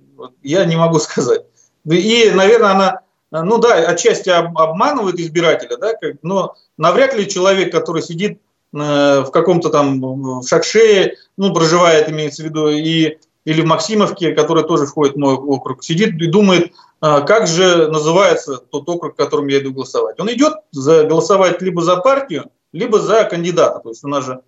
я 0.43 0.65
не 0.65 0.75
могу 0.75 0.99
сказать. 0.99 1.41
И, 1.89 2.31
наверное, 2.33 2.71
она, 2.71 3.01
ну 3.31 3.57
да, 3.57 3.75
отчасти 3.87 4.29
обманывает 4.29 5.19
избирателя, 5.19 5.77
да, 5.77 5.93
но 6.23 6.55
навряд 6.77 7.15
ли 7.15 7.27
человек, 7.27 7.71
который 7.71 8.01
сидит 8.01 8.39
Э, 8.75 9.21
в 9.21 9.31
каком-то 9.31 9.69
там 9.69 10.01
в 10.01 10.47
Шакшее, 10.47 11.15
ну, 11.37 11.53
проживает, 11.53 12.09
имеется 12.09 12.43
в 12.43 12.45
виду, 12.45 12.67
и, 12.67 13.17
или 13.45 13.61
в 13.61 13.65
Максимовке, 13.65 14.33
который 14.33 14.63
тоже 14.63 14.85
входит 14.85 15.15
в 15.15 15.17
мой 15.17 15.35
округ, 15.35 15.81
сидит 15.83 16.21
и 16.21 16.27
думает, 16.27 16.73
э, 17.01 17.21
как 17.25 17.47
же 17.47 17.87
называется 17.87 18.57
тот 18.57 18.89
округ, 18.89 19.13
в 19.13 19.17
котором 19.17 19.47
я 19.47 19.59
иду 19.59 19.71
голосовать. 19.71 20.19
Он 20.19 20.29
идет 20.31 20.55
за, 20.71 21.05
голосовать 21.05 21.61
либо 21.61 21.81
за 21.81 21.95
партию, 21.97 22.51
либо 22.73 22.99
за 22.99 23.23
кандидата. 23.23 23.79
То 23.79 23.89
есть 23.89 24.03
у 24.03 24.09
нас 24.09 24.25
же 24.25 24.41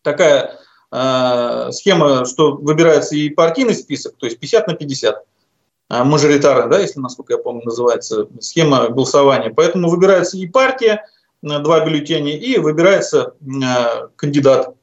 такая 0.00 0.58
схема, 0.90 2.24
что 2.24 2.56
выбирается 2.56 3.16
и 3.16 3.28
партийный 3.28 3.74
список, 3.74 4.14
то 4.16 4.26
есть 4.26 4.38
50 4.38 4.66
на 4.68 4.74
50 4.74 5.24
э, 5.90 6.04
мажоритарная, 6.04 6.68
да, 6.68 6.78
если, 6.78 7.00
насколько 7.00 7.34
я 7.34 7.38
помню, 7.38 7.62
называется 7.64 8.28
схема 8.40 8.88
голосования. 8.88 9.50
Поэтому 9.50 9.90
выбирается 9.90 10.36
и 10.36 10.46
партия, 10.46 11.04
два 11.42 11.84
бюллетеня, 11.84 12.36
и 12.38 12.58
выбирается 12.58 13.34
э, 13.40 14.08
кандидат, 14.16 14.74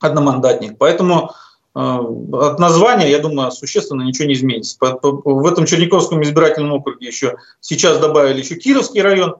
одномандатник. 0.00 0.76
Поэтому 0.78 1.30
от 1.74 2.58
названия, 2.58 3.10
я 3.10 3.18
думаю, 3.18 3.50
существенно 3.50 4.02
ничего 4.02 4.28
не 4.28 4.34
изменится. 4.34 4.76
В 4.80 5.46
этом 5.46 5.64
Черниковском 5.64 6.22
избирательном 6.22 6.74
округе 6.74 7.06
еще 7.06 7.36
сейчас 7.60 7.98
добавили 7.98 8.40
еще 8.40 8.56
Кировский 8.56 9.00
район. 9.00 9.36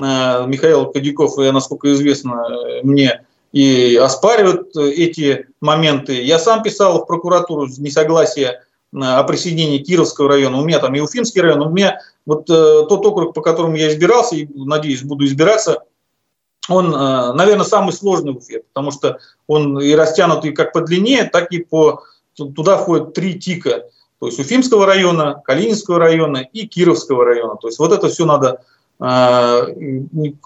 Михаил 0.00 0.90
Кадюков, 0.90 1.36
насколько 1.36 1.92
известно 1.92 2.46
мне, 2.82 3.26
и 3.56 3.96
оспаривают 3.96 4.76
эти 4.76 5.46
моменты. 5.62 6.22
Я 6.22 6.38
сам 6.38 6.62
писал 6.62 6.98
в 7.00 7.06
прокуратуру 7.06 7.66
несогласие 7.78 8.60
о 8.92 9.24
присоединении 9.24 9.78
Кировского 9.78 10.28
района. 10.28 10.58
У 10.58 10.64
меня 10.66 10.78
там 10.78 10.94
и 10.94 11.00
Уфимский 11.00 11.40
район. 11.40 11.62
У 11.62 11.70
меня 11.70 11.98
вот 12.26 12.50
э, 12.50 12.84
тот 12.86 13.06
округ, 13.06 13.32
по 13.32 13.40
которому 13.40 13.76
я 13.76 13.88
избирался, 13.88 14.36
и, 14.36 14.46
надеюсь, 14.54 15.02
буду 15.02 15.24
избираться, 15.24 15.84
он, 16.68 16.94
э, 16.94 17.32
наверное, 17.32 17.64
самый 17.64 17.94
сложный 17.94 18.34
в 18.34 18.36
Уфе, 18.36 18.62
потому 18.74 18.90
что 18.90 19.20
он 19.46 19.80
и 19.80 19.94
растянутый 19.94 20.52
как 20.52 20.74
по 20.74 20.82
длине, 20.82 21.24
так 21.24 21.50
и 21.50 21.60
по... 21.60 22.02
Туда 22.34 22.76
входят 22.76 23.14
три 23.14 23.38
тика. 23.38 23.86
То 24.20 24.26
есть 24.26 24.38
Уфимского 24.38 24.84
района, 24.84 25.40
Калининского 25.46 25.98
района 25.98 26.46
и 26.52 26.66
Кировского 26.66 27.24
района. 27.24 27.56
То 27.56 27.68
есть 27.68 27.78
вот 27.78 27.92
это 27.92 28.08
все 28.08 28.26
надо, 28.26 28.60
э, 29.00 29.66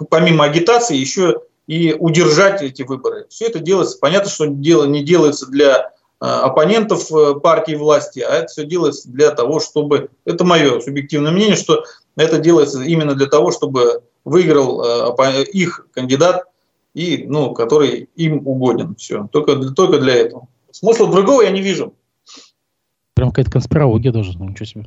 помимо 0.09 0.45
агитации, 0.45 0.97
еще 0.97 1.41
и 1.71 1.95
удержать 1.95 2.63
эти 2.63 2.83
выборы. 2.83 3.27
Все 3.29 3.47
это 3.47 3.61
делается, 3.61 3.99
понятно, 4.01 4.31
что 4.31 4.47
дело 4.47 4.85
не 4.85 5.05
делается 5.05 5.47
для 5.47 5.93
Э, 6.23 6.27
оппонентов 6.43 7.11
э, 7.13 7.41
партии 7.41 7.75
власти, 7.75 8.21
а 8.21 8.35
это 8.35 8.49
все 8.49 8.67
делается 8.67 9.11
для 9.11 9.31
того, 9.31 9.59
чтобы, 9.59 10.11
это 10.27 10.45
мое 10.45 10.79
субъективное 10.81 11.33
мнение, 11.33 11.57
что 11.57 11.85
это 12.15 12.39
делается 12.39 12.83
именно 12.83 13.15
для 13.15 13.27
того, 13.27 13.51
чтобы 13.51 14.03
выиграл 14.27 14.83
э, 14.85 15.45
их 15.45 15.87
кандидат, 15.93 16.45
и, 16.93 17.25
ну, 17.27 17.55
который 17.55 18.11
им 18.17 18.47
угоден. 18.47 18.97
Все, 18.97 19.29
только, 19.33 19.57
только 19.73 19.99
для 19.99 20.15
этого. 20.17 20.49
Смысла 20.73 21.11
другого 21.11 21.41
я 21.41 21.51
не 21.51 21.63
вижу. 21.63 21.95
Прям 23.15 23.31
какая-то 23.31 23.53
конспирология 23.53 24.13
даже, 24.13 24.37
ну, 24.37 24.51
ничего 24.51 24.67
себе. 24.67 24.87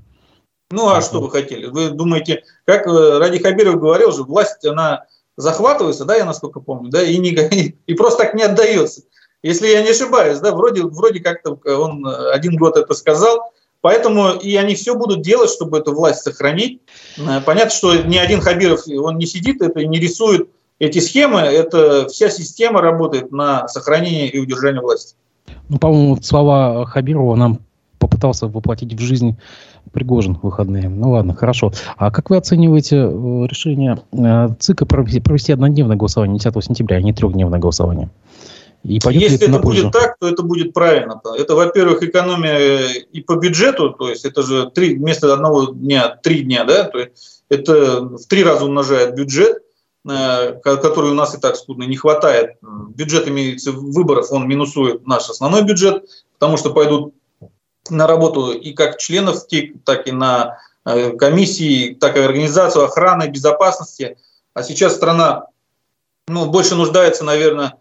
Ну, 0.70 0.88
а 0.90 1.02
что 1.02 1.20
вы 1.20 1.32
хотели? 1.32 1.66
Вы 1.66 1.90
думаете, 1.90 2.44
как 2.66 2.86
Ради 2.86 3.40
Хабиров 3.40 3.80
говорил 3.80 4.12
же, 4.12 4.24
власть, 4.24 4.64
она 4.66 5.06
захватывается, 5.38 6.06
да, 6.06 6.16
я 6.16 6.26
насколько 6.26 6.60
помню, 6.60 6.90
да, 6.90 7.04
и, 7.04 7.18
не, 7.18 7.30
и 7.88 7.94
просто 7.94 8.24
так 8.24 8.34
не 8.34 8.44
отдается. 8.44 9.02
Если 9.42 9.68
я 9.68 9.82
не 9.82 9.90
ошибаюсь, 9.90 10.40
да, 10.40 10.54
вроде, 10.54 10.84
вроде 10.84 11.20
как-то 11.20 11.60
он 11.66 12.06
один 12.08 12.56
год 12.56 12.78
это 12.78 12.94
сказал, 12.94 13.54
Поэтому 13.84 14.32
и 14.32 14.56
они 14.56 14.76
все 14.76 14.96
будут 14.96 15.24
делать, 15.24 15.50
чтобы 15.50 15.78
эту 15.78 15.94
власть 15.94 16.22
сохранить. 16.22 16.82
Э, 17.18 17.42
понятно, 17.46 17.70
что 17.70 17.94
ни 17.94 18.16
один 18.16 18.40
Хабиров, 18.40 18.88
он 18.88 19.18
не 19.18 19.26
сидит 19.26 19.62
это 19.62 19.86
не 19.86 20.00
рисует 20.00 20.48
эти 20.80 21.00
схемы. 21.00 21.42
Это 21.42 22.08
вся 22.08 22.30
система 22.30 22.80
работает 22.80 23.34
на 23.34 23.68
сохранение 23.68 24.30
и 24.30 24.40
удержание 24.40 24.82
власти. 24.82 25.16
Ну, 25.68 25.80
по-моему, 25.80 26.22
слова 26.22 26.86
Хабирова 26.86 27.36
нам 27.36 27.60
попытался 28.00 28.48
воплотить 28.48 28.94
в 28.94 29.00
жизнь 29.00 29.38
Пригожин 29.94 30.36
в 30.36 30.44
выходные. 30.44 30.90
Ну 30.90 31.12
ладно, 31.12 31.36
хорошо. 31.36 31.72
А 31.98 32.10
как 32.10 32.32
вы 32.32 32.38
оцениваете 32.38 32.96
э, 32.98 33.48
решение 33.48 34.00
э, 34.12 34.50
ЦИКа 34.60 34.88
провести 34.88 35.52
однодневное 35.52 35.96
голосование 35.96 36.40
10 36.40 36.64
сентября, 36.64 36.98
а 36.98 37.02
не 37.02 37.14
трехдневное 37.14 37.60
голосование? 37.60 38.10
И 38.84 39.00
Если 39.12 39.48
это 39.48 39.60
будет 39.60 39.92
так, 39.92 40.18
то 40.20 40.28
это 40.28 40.42
будет 40.42 40.74
правильно. 40.74 41.22
Это, 41.38 41.56
во-первых, 41.56 42.02
экономия 42.02 42.58
э, 42.58 42.88
и 43.12 43.22
по 43.22 43.36
бюджету, 43.36 43.92
то 43.92 44.10
есть 44.10 44.26
это 44.26 44.42
же 44.42 44.72
три, 44.72 44.96
вместо 44.96 45.32
одного 45.32 45.68
дня 45.68 46.18
три 46.22 46.42
дня, 46.42 46.64
да, 46.64 46.86
то 46.86 46.98
есть 47.00 47.44
это 47.50 48.02
в 48.02 48.26
три 48.28 48.44
раза 48.44 48.66
умножает 48.66 49.16
бюджет. 49.16 49.60
который 50.06 51.12
у 51.12 51.14
нас 51.14 51.36
и 51.36 51.40
так 51.40 51.56
скудно, 51.56 51.84
не 51.84 51.96
хватает. 51.96 52.58
Бюджет 52.62 53.28
имеется 53.28 53.72
выборов, 53.72 54.32
он 54.32 54.48
минусует 54.50 55.08
наш 55.08 55.30
основной 55.30 55.62
бюджет, 55.62 56.04
потому 56.40 56.58
что 56.58 56.74
пойдут 56.74 57.14
на 57.90 58.08
работу 58.08 58.52
и 58.52 58.74
как 58.74 58.98
членов 58.98 59.48
ТИК, 59.48 59.84
так 59.84 60.08
и 60.08 60.12
на 60.12 60.60
комиссии, 60.84 61.94
так 61.94 62.18
и 62.18 62.20
организацию 62.20 62.84
охраны, 62.84 63.30
безопасности. 63.30 64.18
А 64.54 64.64
сейчас 64.64 64.96
страна 64.96 65.48
ну, 66.28 66.46
больше 66.46 66.76
нуждается, 66.76 67.24
наверное, 67.24 67.76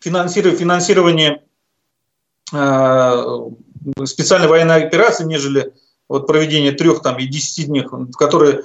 финансирование, 0.00 0.58
финансирование 0.58 1.42
э, 2.52 3.24
специальной 4.04 4.48
военной 4.48 4.84
операции, 4.84 5.24
нежели 5.24 5.72
вот 6.08 6.26
проведение 6.26 6.72
трех 6.72 7.02
там, 7.02 7.18
и 7.18 7.26
десятидневных, 7.26 7.92
в 7.92 8.16
которые 8.16 8.64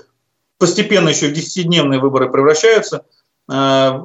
постепенно 0.57 1.09
еще 1.09 1.27
в 1.27 1.33
десятидневные 1.33 1.99
выборы 1.99 2.29
превращаются. 2.29 3.05
Э, 3.51 4.01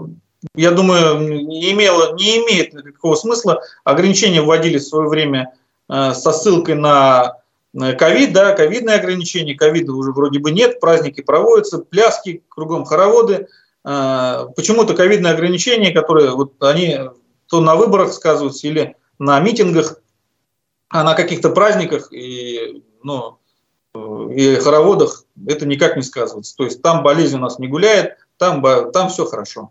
я 0.54 0.70
думаю, 0.70 1.46
не, 1.46 1.72
имело, 1.72 2.14
не 2.14 2.36
имеет 2.38 2.72
никакого 2.74 3.16
смысла. 3.16 3.62
Ограничения 3.82 4.42
вводили 4.42 4.78
в 4.78 4.84
свое 4.84 5.08
время 5.08 5.54
э, 5.54 5.56
со 5.88 6.32
ссылкой 6.32 6.76
на 6.76 7.36
ковид, 7.98 8.32
да, 8.32 8.52
ковидные 8.52 8.96
ограничения, 8.96 9.54
ковида 9.54 9.92
уже 9.92 10.12
вроде 10.12 10.38
бы 10.38 10.50
нет, 10.52 10.80
праздники 10.80 11.20
проводятся, 11.20 11.78
пляски, 11.78 12.42
кругом 12.48 12.84
хороводы. 12.84 13.48
Э, 13.84 14.46
почему-то 14.56 14.94
ковидные 14.94 15.32
ограничения, 15.32 15.92
которые 15.92 16.30
вот 16.30 16.54
они 16.62 16.98
то 17.48 17.60
на 17.60 17.74
выборах 17.74 18.12
сказываются 18.12 18.66
или 18.66 18.96
на 19.18 19.38
митингах, 19.40 20.00
а 20.88 21.04
на 21.04 21.14
каких-то 21.14 21.50
праздниках 21.50 22.12
и, 22.12 22.82
ну, 23.02 23.38
и 24.30 24.56
хороводах 24.56 25.24
это 25.46 25.66
никак 25.66 25.96
не 25.96 26.02
сказывается. 26.02 26.56
То 26.56 26.64
есть 26.64 26.80
там 26.80 27.02
болезнь 27.02 27.36
у 27.36 27.40
нас 27.40 27.58
не 27.58 27.68
гуляет, 27.68 28.16
там, 28.38 28.62
там 28.92 29.08
все 29.08 29.24
хорошо. 29.24 29.70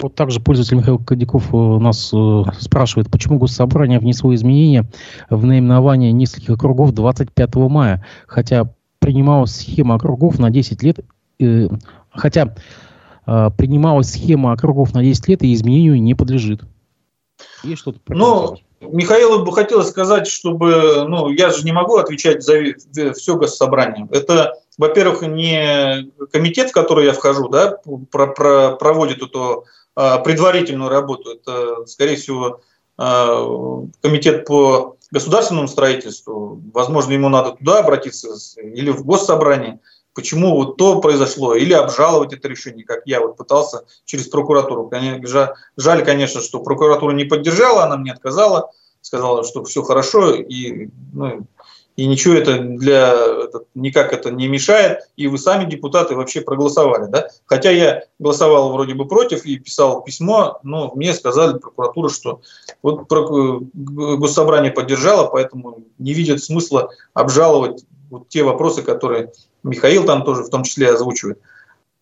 Вот 0.00 0.14
также 0.14 0.40
пользователь 0.40 0.76
Михаил 0.76 0.98
Кадиков 0.98 1.54
э, 1.54 1.56
нас 1.56 2.12
э, 2.12 2.42
спрашивает, 2.60 3.10
почему 3.10 3.38
Госсобрание 3.38 3.98
внесло 3.98 4.34
изменения 4.34 4.84
в 5.30 5.46
наименование 5.46 6.12
нескольких 6.12 6.50
округов 6.50 6.92
25 6.92 7.54
мая, 7.54 8.04
хотя 8.26 8.70
принималась 8.98 9.56
схема 9.56 9.94
округов 9.94 10.38
на 10.38 10.50
10 10.50 10.82
лет, 10.82 10.98
э, 11.40 11.68
хотя 12.10 12.54
э, 13.26 13.50
принималась 13.56 14.10
схема 14.10 14.52
округов 14.52 14.92
на 14.92 15.02
10 15.02 15.28
лет 15.28 15.42
и 15.42 15.54
изменению 15.54 16.02
не 16.02 16.14
подлежит. 16.14 16.60
Есть 17.62 17.80
что-то? 17.80 18.00
Ну, 18.08 18.56
Михаилу 18.80 19.46
бы 19.46 19.52
хотелось 19.52 19.88
сказать, 19.88 20.26
чтобы, 20.26 21.06
ну, 21.08 21.30
я 21.30 21.50
же 21.50 21.64
не 21.64 21.72
могу 21.72 21.96
отвечать 21.96 22.42
за 22.42 23.14
все 23.14 23.36
госсобрание. 23.36 24.06
Это, 24.10 24.52
во-первых, 24.76 25.22
не 25.22 26.10
комитет, 26.30 26.68
в 26.68 26.72
который 26.72 27.06
я 27.06 27.14
вхожу, 27.14 27.48
да, 27.48 27.78
про, 28.10 28.26
про, 28.26 28.76
проводит 28.76 29.22
эту 29.22 29.64
предварительную 29.96 30.90
работу. 30.90 31.30
Это, 31.30 31.86
скорее 31.86 32.16
всего, 32.16 32.60
а, 32.98 33.82
комитет 34.02 34.46
по 34.46 34.96
государственному 35.10 35.68
строительству. 35.68 36.60
Возможно, 36.72 37.12
ему 37.12 37.28
надо 37.28 37.52
туда 37.52 37.78
обратиться 37.78 38.28
или 38.60 38.90
в 38.90 39.04
госсобрание 39.04 39.80
почему 40.16 40.56
вот 40.56 40.78
то 40.78 41.00
произошло, 41.00 41.54
или 41.54 41.74
обжаловать 41.74 42.32
это 42.32 42.48
решение, 42.48 42.84
как 42.84 43.02
я 43.04 43.20
вот 43.20 43.36
пытался 43.36 43.84
через 44.06 44.26
прокуратуру. 44.26 44.90
Жаль, 45.76 46.04
конечно, 46.04 46.40
что 46.40 46.60
прокуратура 46.60 47.12
не 47.12 47.24
поддержала, 47.24 47.84
она 47.84 47.98
мне 47.98 48.12
отказала, 48.12 48.72
сказала, 49.02 49.44
что 49.44 49.62
все 49.64 49.82
хорошо, 49.82 50.34
и, 50.34 50.88
ну, 51.12 51.46
и 51.96 52.06
ничего 52.06 52.34
это 52.34 52.58
для 52.58 53.14
это, 53.44 53.64
никак 53.74 54.12
это 54.12 54.30
не 54.30 54.48
мешает, 54.48 55.00
и 55.16 55.26
вы 55.26 55.38
сами, 55.38 55.68
депутаты, 55.68 56.14
вообще 56.14 56.42
проголосовали. 56.42 57.10
Да? 57.10 57.28
Хотя 57.46 57.70
я 57.70 58.02
голосовал 58.18 58.72
вроде 58.72 58.94
бы 58.94 59.08
против 59.08 59.44
и 59.44 59.58
писал 59.58 60.02
письмо, 60.02 60.60
но 60.62 60.92
мне 60.94 61.14
сказали 61.14 61.58
прокуратура, 61.58 62.08
что 62.10 62.42
вот 62.82 63.06
госсобрание 63.08 64.70
поддержало, 64.70 65.26
поэтому 65.28 65.84
не 65.98 66.12
видят 66.12 66.42
смысла 66.42 66.90
обжаловать 67.14 67.84
вот 68.10 68.28
те 68.28 68.42
вопросы, 68.42 68.82
которые 68.82 69.32
Михаил 69.62 70.04
там 70.04 70.24
тоже 70.24 70.42
в 70.42 70.50
том 70.50 70.62
числе 70.62 70.92
озвучивает. 70.92 71.40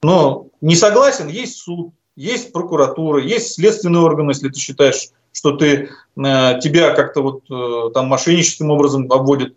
Но 0.02 0.48
не 0.60 0.76
согласен, 0.76 1.28
есть 1.28 1.58
суд, 1.58 1.92
есть 2.16 2.52
прокуратура, 2.52 3.22
есть 3.22 3.54
следственный 3.54 4.00
орган, 4.00 4.28
если 4.28 4.48
ты 4.48 4.58
считаешь, 4.58 5.08
что 5.32 5.52
ты, 5.52 5.88
э, 6.16 6.60
тебя 6.60 6.94
как-то 6.94 7.22
вот 7.22 7.42
э, 7.50 7.90
там 7.92 8.06
мошенническим 8.06 8.70
образом 8.70 9.10
обводят. 9.10 9.54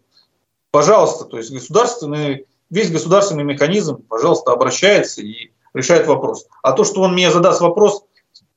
Пожалуйста, 0.77 1.25
то 1.25 1.37
есть 1.39 1.51
государственный, 1.51 2.45
весь 2.69 2.91
государственный 2.91 3.43
механизм, 3.43 4.03
пожалуйста, 4.07 4.51
обращается 4.51 5.23
и 5.23 5.49
решает 5.73 6.05
вопрос. 6.05 6.45
А 6.61 6.71
то, 6.71 6.83
что 6.83 7.01
он 7.01 7.13
мне 7.13 7.31
задаст 7.31 7.61
вопрос, 7.61 8.03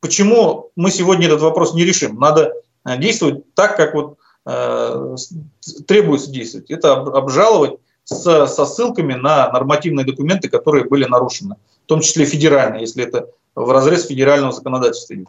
почему 0.00 0.70
мы 0.76 0.90
сегодня 0.90 1.28
этот 1.28 1.40
вопрос 1.40 1.72
не 1.72 1.83
решим, 1.83 2.20
надо 2.20 2.52
э, 2.85 2.98
действовать 2.98 3.54
так, 3.54 3.74
как 3.74 3.94
вот 3.94 4.18
э, 4.44 5.16
требуется 5.87 6.30
действовать. 6.30 6.70
Это 6.70 6.92
обжаловать 6.92 7.76
с, 8.04 8.46
со 8.48 8.66
ссылками 8.66 9.14
на 9.14 9.50
нормативные 9.50 10.04
документы, 10.04 10.50
которые 10.50 10.85
были 10.85 11.06
нарушены, 11.06 11.56
в 11.85 11.87
том 11.87 12.02
числе 12.02 12.26
федеральные, 12.26 12.83
если 12.83 13.02
это 13.02 13.30
в 13.54 13.70
разрез 13.70 14.09
федерального 14.09 14.52
законодательства 14.52 15.14
идет. 15.14 15.28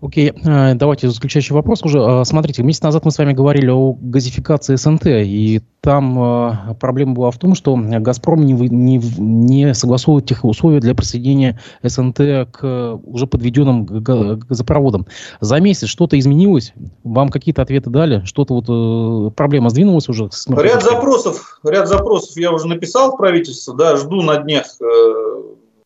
Окей, 0.00 0.32
э, 0.32 0.74
давайте 0.74 1.10
заключающий 1.10 1.54
вопрос 1.54 1.82
уже. 1.82 1.98
Э, 1.98 2.24
смотрите, 2.24 2.62
месяц 2.62 2.82
назад 2.82 3.04
мы 3.04 3.10
с 3.10 3.18
вами 3.18 3.32
говорили 3.32 3.68
о 3.68 3.94
газификации 4.00 4.76
СНТ, 4.76 5.06
и 5.06 5.60
там 5.80 6.22
э, 6.70 6.74
проблема 6.78 7.14
была 7.14 7.32
в 7.32 7.38
том, 7.38 7.56
что 7.56 7.76
«Газпром» 7.76 8.46
не, 8.46 8.52
не, 8.52 8.98
не 9.18 9.74
согласовывает 9.74 10.26
тех 10.26 10.44
условия 10.44 10.78
для 10.78 10.94
присоединения 10.94 11.58
СНТ 11.82 12.16
к 12.52 13.00
уже 13.04 13.26
подведенным 13.26 13.86
газопроводам. 13.86 15.06
За 15.40 15.58
месяц 15.58 15.88
что-то 15.88 16.16
изменилось? 16.16 16.74
Вам 17.02 17.30
какие-то 17.30 17.62
ответы 17.62 17.90
дали? 17.90 18.24
Что-то 18.24 18.54
вот 18.54 19.34
проблема 19.34 19.70
сдвинулась 19.70 20.08
уже? 20.08 20.30
Ряд 20.48 20.84
запросов, 20.84 21.58
ряд 21.64 21.88
запросов 21.88 22.36
я 22.36 22.52
уже 22.52 22.68
написал 22.68 23.14
в 23.14 23.16
правительство, 23.16 23.74
да, 23.74 23.96
жду 23.96 24.22
на 24.22 24.36
днях 24.36 24.66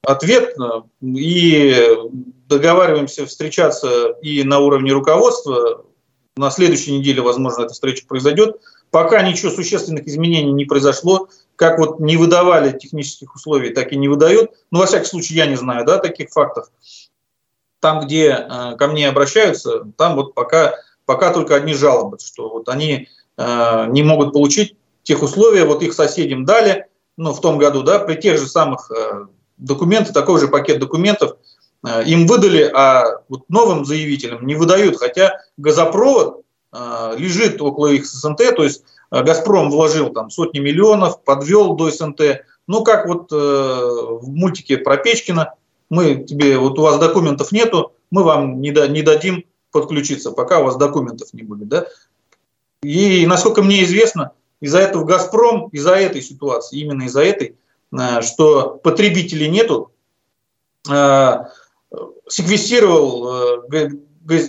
ответ 0.05 0.57
и 1.01 1.89
договариваемся 2.49 3.27
встречаться 3.27 4.09
и 4.23 4.43
на 4.45 4.59
уровне 4.59 4.93
руководства. 4.93 5.85
На 6.37 6.51
следующей 6.51 6.97
неделе, 6.97 7.21
возможно, 7.21 7.63
эта 7.63 7.75
встреча 7.75 8.07
произойдет. 8.07 8.57
Пока 8.91 9.23
ничего 9.23 9.51
существенных 9.51 10.07
изменений 10.07 10.53
не 10.53 10.65
произошло. 10.65 11.29
Как 11.57 11.79
вот 11.79 12.01
не 12.01 12.17
выдавали 12.17 12.77
технических 12.77 13.35
условий, 13.35 13.71
так 13.71 13.93
и 13.93 13.97
не 13.97 14.09
выдают. 14.09 14.51
Ну, 14.71 14.81
во 14.81 14.87
всяком 14.87 15.07
случае, 15.07 15.39
я 15.39 15.47
не 15.47 15.57
знаю 15.57 15.85
да, 15.85 15.99
таких 15.99 16.31
фактов. 16.31 16.71
Там, 17.81 18.05
где 18.05 18.29
э, 18.29 18.77
ко 18.77 18.89
мне 18.89 19.09
обращаются, 19.09 19.85
там 19.97 20.15
вот 20.15 20.35
пока, 20.35 20.75
пока 21.05 21.33
только 21.33 21.57
одни 21.57 21.75
жалобы, 21.75 22.19
что 22.21 22.49
вот 22.49 22.69
они 22.69 23.09
э, 23.37 23.87
не 23.89 24.03
могут 24.03 24.33
получить 24.33 24.77
тех 25.03 25.23
условий, 25.23 25.63
вот 25.65 25.83
их 25.83 25.93
соседям 25.93 26.45
дали, 26.45 26.87
ну, 27.17 27.33
в 27.33 27.41
том 27.41 27.59
году, 27.59 27.83
да, 27.83 27.99
при 27.99 28.15
тех 28.15 28.39
же 28.39 28.47
самых 28.47 28.91
э, 28.91 29.27
документах, 29.65 30.13
такой 30.13 30.41
же 30.41 30.49
пакет 30.49 30.79
документов– 30.79 31.37
Э, 31.85 32.05
им 32.05 32.27
выдали, 32.27 32.71
а 32.75 33.23
вот 33.29 33.49
новым 33.49 33.85
заявителям 33.85 34.47
не 34.47 34.55
выдают, 34.55 34.99
хотя 34.99 35.41
газопровод 35.57 36.43
э, 36.73 37.15
лежит 37.17 37.61
около 37.61 37.89
их 37.89 38.07
СНТ, 38.07 38.55
то 38.57 38.63
есть 38.63 38.85
э, 39.11 39.23
Газпром 39.23 39.71
вложил 39.71 40.11
там 40.11 40.31
сотни 40.31 40.61
миллионов, 40.61 41.23
подвел 41.23 41.75
до 41.75 41.91
СНТ. 41.91 42.45
Ну, 42.69 42.85
как 42.85 43.09
вот 43.09 43.33
в 43.33 44.29
мультике 44.29 44.79
про 44.79 44.97
Печкина, 44.97 45.55
мы 45.91 46.23
тебе, 46.23 46.59
вот 46.59 46.79
у 46.79 46.83
вас 46.83 46.97
документов 46.99 47.51
нету, 47.51 47.93
мы 48.13 48.23
вам 48.23 48.61
не, 48.61 48.71
да, 48.71 48.87
не 48.87 49.03
дадим 49.03 49.45
подключиться, 49.73 50.31
пока 50.31 50.61
у 50.61 50.65
вас 50.67 50.77
документов 50.77 51.35
не 51.35 51.43
будет. 51.43 51.67
Да? 51.67 51.87
И, 52.85 53.27
насколько 53.27 53.63
мне 53.63 53.83
известно, 53.83 54.31
из-за 54.61 54.79
этого 54.79 55.05
Газпром, 55.05 55.71
из-за 55.73 55.97
этой 55.97 56.23
ситуации, 56.23 56.79
именно 56.79 57.03
из-за 57.03 57.25
этой, 57.25 57.57
что 58.23 58.81
потребителей 58.83 59.49
нету, 59.49 59.93
секвестировал 62.33 63.63
э, 63.71 63.91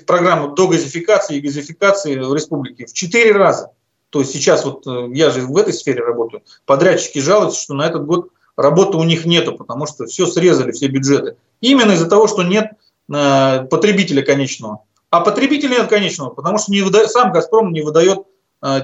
программу 0.05 0.53
до 0.53 0.67
газификации 0.67 1.37
и 1.37 1.41
газификации 1.41 2.17
в 2.17 2.33
республике 2.33 2.85
в 2.85 2.93
четыре 2.93 3.33
раза. 3.33 3.71
То 4.09 4.19
есть 4.19 4.31
сейчас 4.31 4.63
вот 4.65 4.85
э, 4.87 5.09
я 5.13 5.29
же 5.31 5.41
в 5.41 5.57
этой 5.57 5.73
сфере 5.73 6.01
работаю, 6.03 6.43
подрядчики 6.65 7.19
жалуются, 7.19 7.61
что 7.61 7.73
на 7.73 7.85
этот 7.85 8.05
год 8.05 8.29
работы 8.55 8.97
у 8.97 9.03
них 9.03 9.25
нету, 9.25 9.55
потому 9.55 9.87
что 9.87 10.05
все 10.05 10.25
срезали, 10.25 10.71
все 10.71 10.87
бюджеты. 10.87 11.35
Именно 11.61 11.93
из-за 11.93 12.07
того, 12.07 12.27
что 12.27 12.43
нет 12.43 12.71
э, 13.13 13.65
потребителя 13.69 14.21
конечного. 14.21 14.83
А 15.09 15.19
потребителя 15.19 15.79
нет 15.79 15.87
конечного, 15.87 16.29
потому 16.29 16.57
что 16.57 16.71
не 16.71 16.81
выдает, 16.81 17.11
сам 17.11 17.31
«Газпром» 17.31 17.71
не 17.71 17.81
выдает 17.81 18.19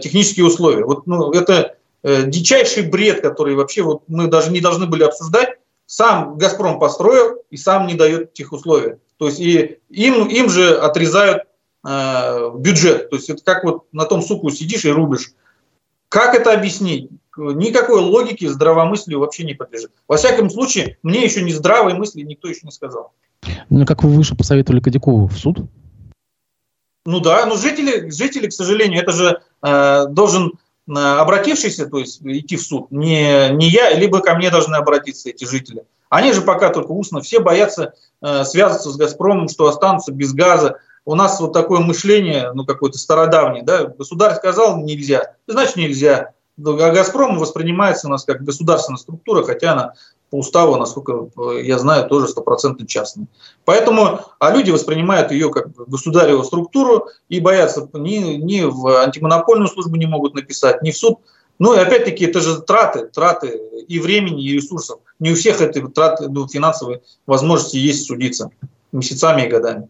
технические 0.02 0.46
условия. 0.46 0.84
Вот, 0.84 1.08
ну, 1.08 1.32
это 1.32 1.78
дичайший 2.04 2.84
бред, 2.84 3.22
который 3.22 3.56
вообще 3.56 3.82
вот 3.82 4.04
мы 4.08 4.28
даже 4.28 4.52
не 4.52 4.62
должны 4.62 4.86
были 4.86 5.04
обсуждать, 5.04 5.58
сам 5.86 6.38
«Газпром» 6.38 6.80
построил 6.80 7.42
и 7.50 7.58
сам 7.58 7.88
не 7.88 7.96
дает 7.96 8.34
тех 8.34 8.52
условий. 8.52 8.96
То 9.18 9.28
есть 9.28 9.40
и 9.40 9.80
им, 9.90 10.28
им 10.28 10.50
же 10.50 10.78
отрезают 10.78 11.44
э, 11.88 12.52
бюджет. 12.56 13.10
То 13.10 13.16
есть 13.16 13.30
это 13.30 13.44
как 13.44 13.64
вот 13.64 13.86
на 13.92 14.06
том 14.06 14.22
суку 14.22 14.52
сидишь 14.52 14.86
и 14.86 14.92
рубишь. 14.92 15.34
Как 16.08 16.36
это 16.36 16.54
объяснить? 16.54 17.10
никакой 17.40 18.02
логики, 18.02 18.46
здравомыслию 18.46 19.20
вообще 19.20 19.44
не 19.44 19.54
подлежит. 19.54 19.92
Во 20.08 20.18
всяком 20.18 20.50
случае, 20.50 20.98
мне 21.04 21.24
еще 21.24 21.42
не 21.42 21.54
здравой 21.54 21.94
мысли 21.94 22.22
никто 22.22 22.48
еще 22.48 22.62
не 22.64 22.72
сказал. 22.72 23.14
Ну, 23.70 23.86
как 23.86 24.04
вы 24.04 24.12
выше 24.12 24.36
посоветовали 24.36 24.82
Кадякову 24.82 25.28
в 25.28 25.38
суд? 25.38 25.60
Ну 27.06 27.20
да, 27.22 27.46
но 27.46 27.56
жители, 27.56 28.10
жители, 28.10 28.48
к 28.48 28.54
сожалению, 28.54 29.02
это 29.02 29.12
же 29.12 29.42
э, 29.64 30.06
должен 30.10 30.54
э, 30.90 30.94
обратившийся, 30.94 31.86
то 31.88 32.00
есть 32.00 32.22
идти 32.24 32.58
в 32.58 32.62
суд, 32.62 32.92
не, 32.92 33.50
не 33.50 33.70
я, 33.70 33.92
либо 33.92 34.20
ко 34.20 34.36
мне 34.36 34.50
должны 34.50 34.76
обратиться 34.76 35.30
эти 35.30 35.46
жители. 35.46 35.84
Они 36.10 36.34
же 36.34 36.42
пока 36.42 36.70
только 36.70 36.92
устно, 36.92 37.22
все 37.22 37.40
боятся 37.40 37.94
э, 38.22 38.44
связываться 38.44 38.90
с 38.90 38.98
«Газпромом», 38.98 39.48
что 39.48 39.68
останутся 39.68 40.12
без 40.12 40.34
газа. 40.34 40.78
У 41.06 41.16
нас 41.16 41.40
вот 41.40 41.54
такое 41.54 41.80
мышление, 41.80 42.52
ну 42.54 42.66
какое-то 42.66 42.98
стародавнее, 42.98 43.64
да, 43.64 43.86
государь 43.86 44.36
сказал 44.36 44.78
нельзя, 44.78 45.36
значит 45.48 45.76
нельзя. 45.76 46.34
А 46.58 46.92
«Газпром» 46.92 47.38
воспринимается 47.38 48.08
у 48.08 48.10
нас 48.10 48.26
как 48.26 48.44
государственная 48.44 48.98
структура, 48.98 49.44
хотя 49.44 49.72
она 49.74 49.94
по 50.30 50.38
уставу, 50.38 50.76
насколько 50.76 51.30
я 51.62 51.80
знаю, 51.80 52.08
тоже 52.08 52.28
стопроцентно 52.28 52.86
частная. 52.88 53.28
Поэтому, 53.66 54.22
а 54.40 54.52
люди 54.52 54.72
воспринимают 54.72 55.32
ее 55.32 55.50
как 55.52 55.74
государеву 55.88 56.44
структуру 56.44 57.08
и 57.30 57.40
боятся, 57.40 57.90
ни, 57.94 58.36
ни 58.36 58.62
в 58.62 59.02
антимонопольную 59.02 59.68
службу 59.70 59.96
не 59.96 60.06
могут 60.06 60.36
написать, 60.36 60.82
ни 60.82 60.92
в 60.92 60.98
суд. 60.98 61.20
Ну 61.58 61.74
и 61.74 61.78
опять-таки 61.78 62.26
это 62.26 62.40
же 62.40 62.62
траты, 62.62 63.08
траты 63.08 63.60
и 63.88 64.00
времени, 64.00 64.44
и 64.44 64.54
ресурсов. 64.54 65.00
Не 65.20 65.32
у 65.32 65.36
всех 65.36 65.62
эти 65.62 65.86
траты, 65.88 66.30
ну, 66.30 66.48
финансовые 66.48 67.02
возможности 67.26 67.76
есть 67.76 68.06
судиться 68.06 68.50
месяцами 68.92 69.46
и 69.46 69.50
годами. 69.50 69.90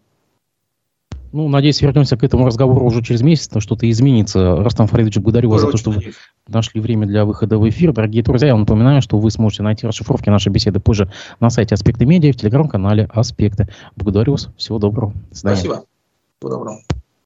Ну, 1.32 1.48
надеюсь, 1.48 1.82
вернемся 1.82 2.18
к 2.18 2.24
этому 2.24 2.46
разговору 2.46 2.86
уже 2.86 3.04
через 3.04 3.22
месяц, 3.22 3.52
но 3.54 3.60
что-то 3.60 3.90
изменится. 3.90 4.56
Растам 4.58 4.88
Фаридович, 4.88 5.18
благодарю 5.18 5.52
вас 5.52 5.62
за 5.62 5.68
то, 5.68 5.78
что 5.78 5.92
вы 5.92 6.14
нашли 6.48 6.82
время 6.82 7.06
для 7.06 7.26
выхода 7.26 7.58
в 7.58 7.70
эфир. 7.70 7.94
Дорогие 7.94 8.24
друзья, 8.24 8.48
я 8.48 8.54
вам 8.54 8.62
напоминаю, 8.62 9.02
что 9.02 9.20
вы 9.20 9.30
сможете 9.30 9.64
найти 9.64 9.86
расшифровки 9.86 10.30
нашей 10.30 10.52
беседы 10.52 10.80
позже 10.80 11.12
на 11.40 11.50
сайте 11.50 11.76
Аспекты 11.76 12.06
Медиа, 12.06 12.34
в 12.34 12.38
телеграм-канале 12.38 13.08
Аспекты. 13.14 13.68
Благодарю 13.96 14.34
вас. 14.34 14.50
Всего 14.58 14.80
доброго. 14.80 15.14
До 15.30 15.36
свидания. 15.36 15.58
Спасибо. 15.58 15.84
Всего 16.40 16.50
доброго. 16.50 16.80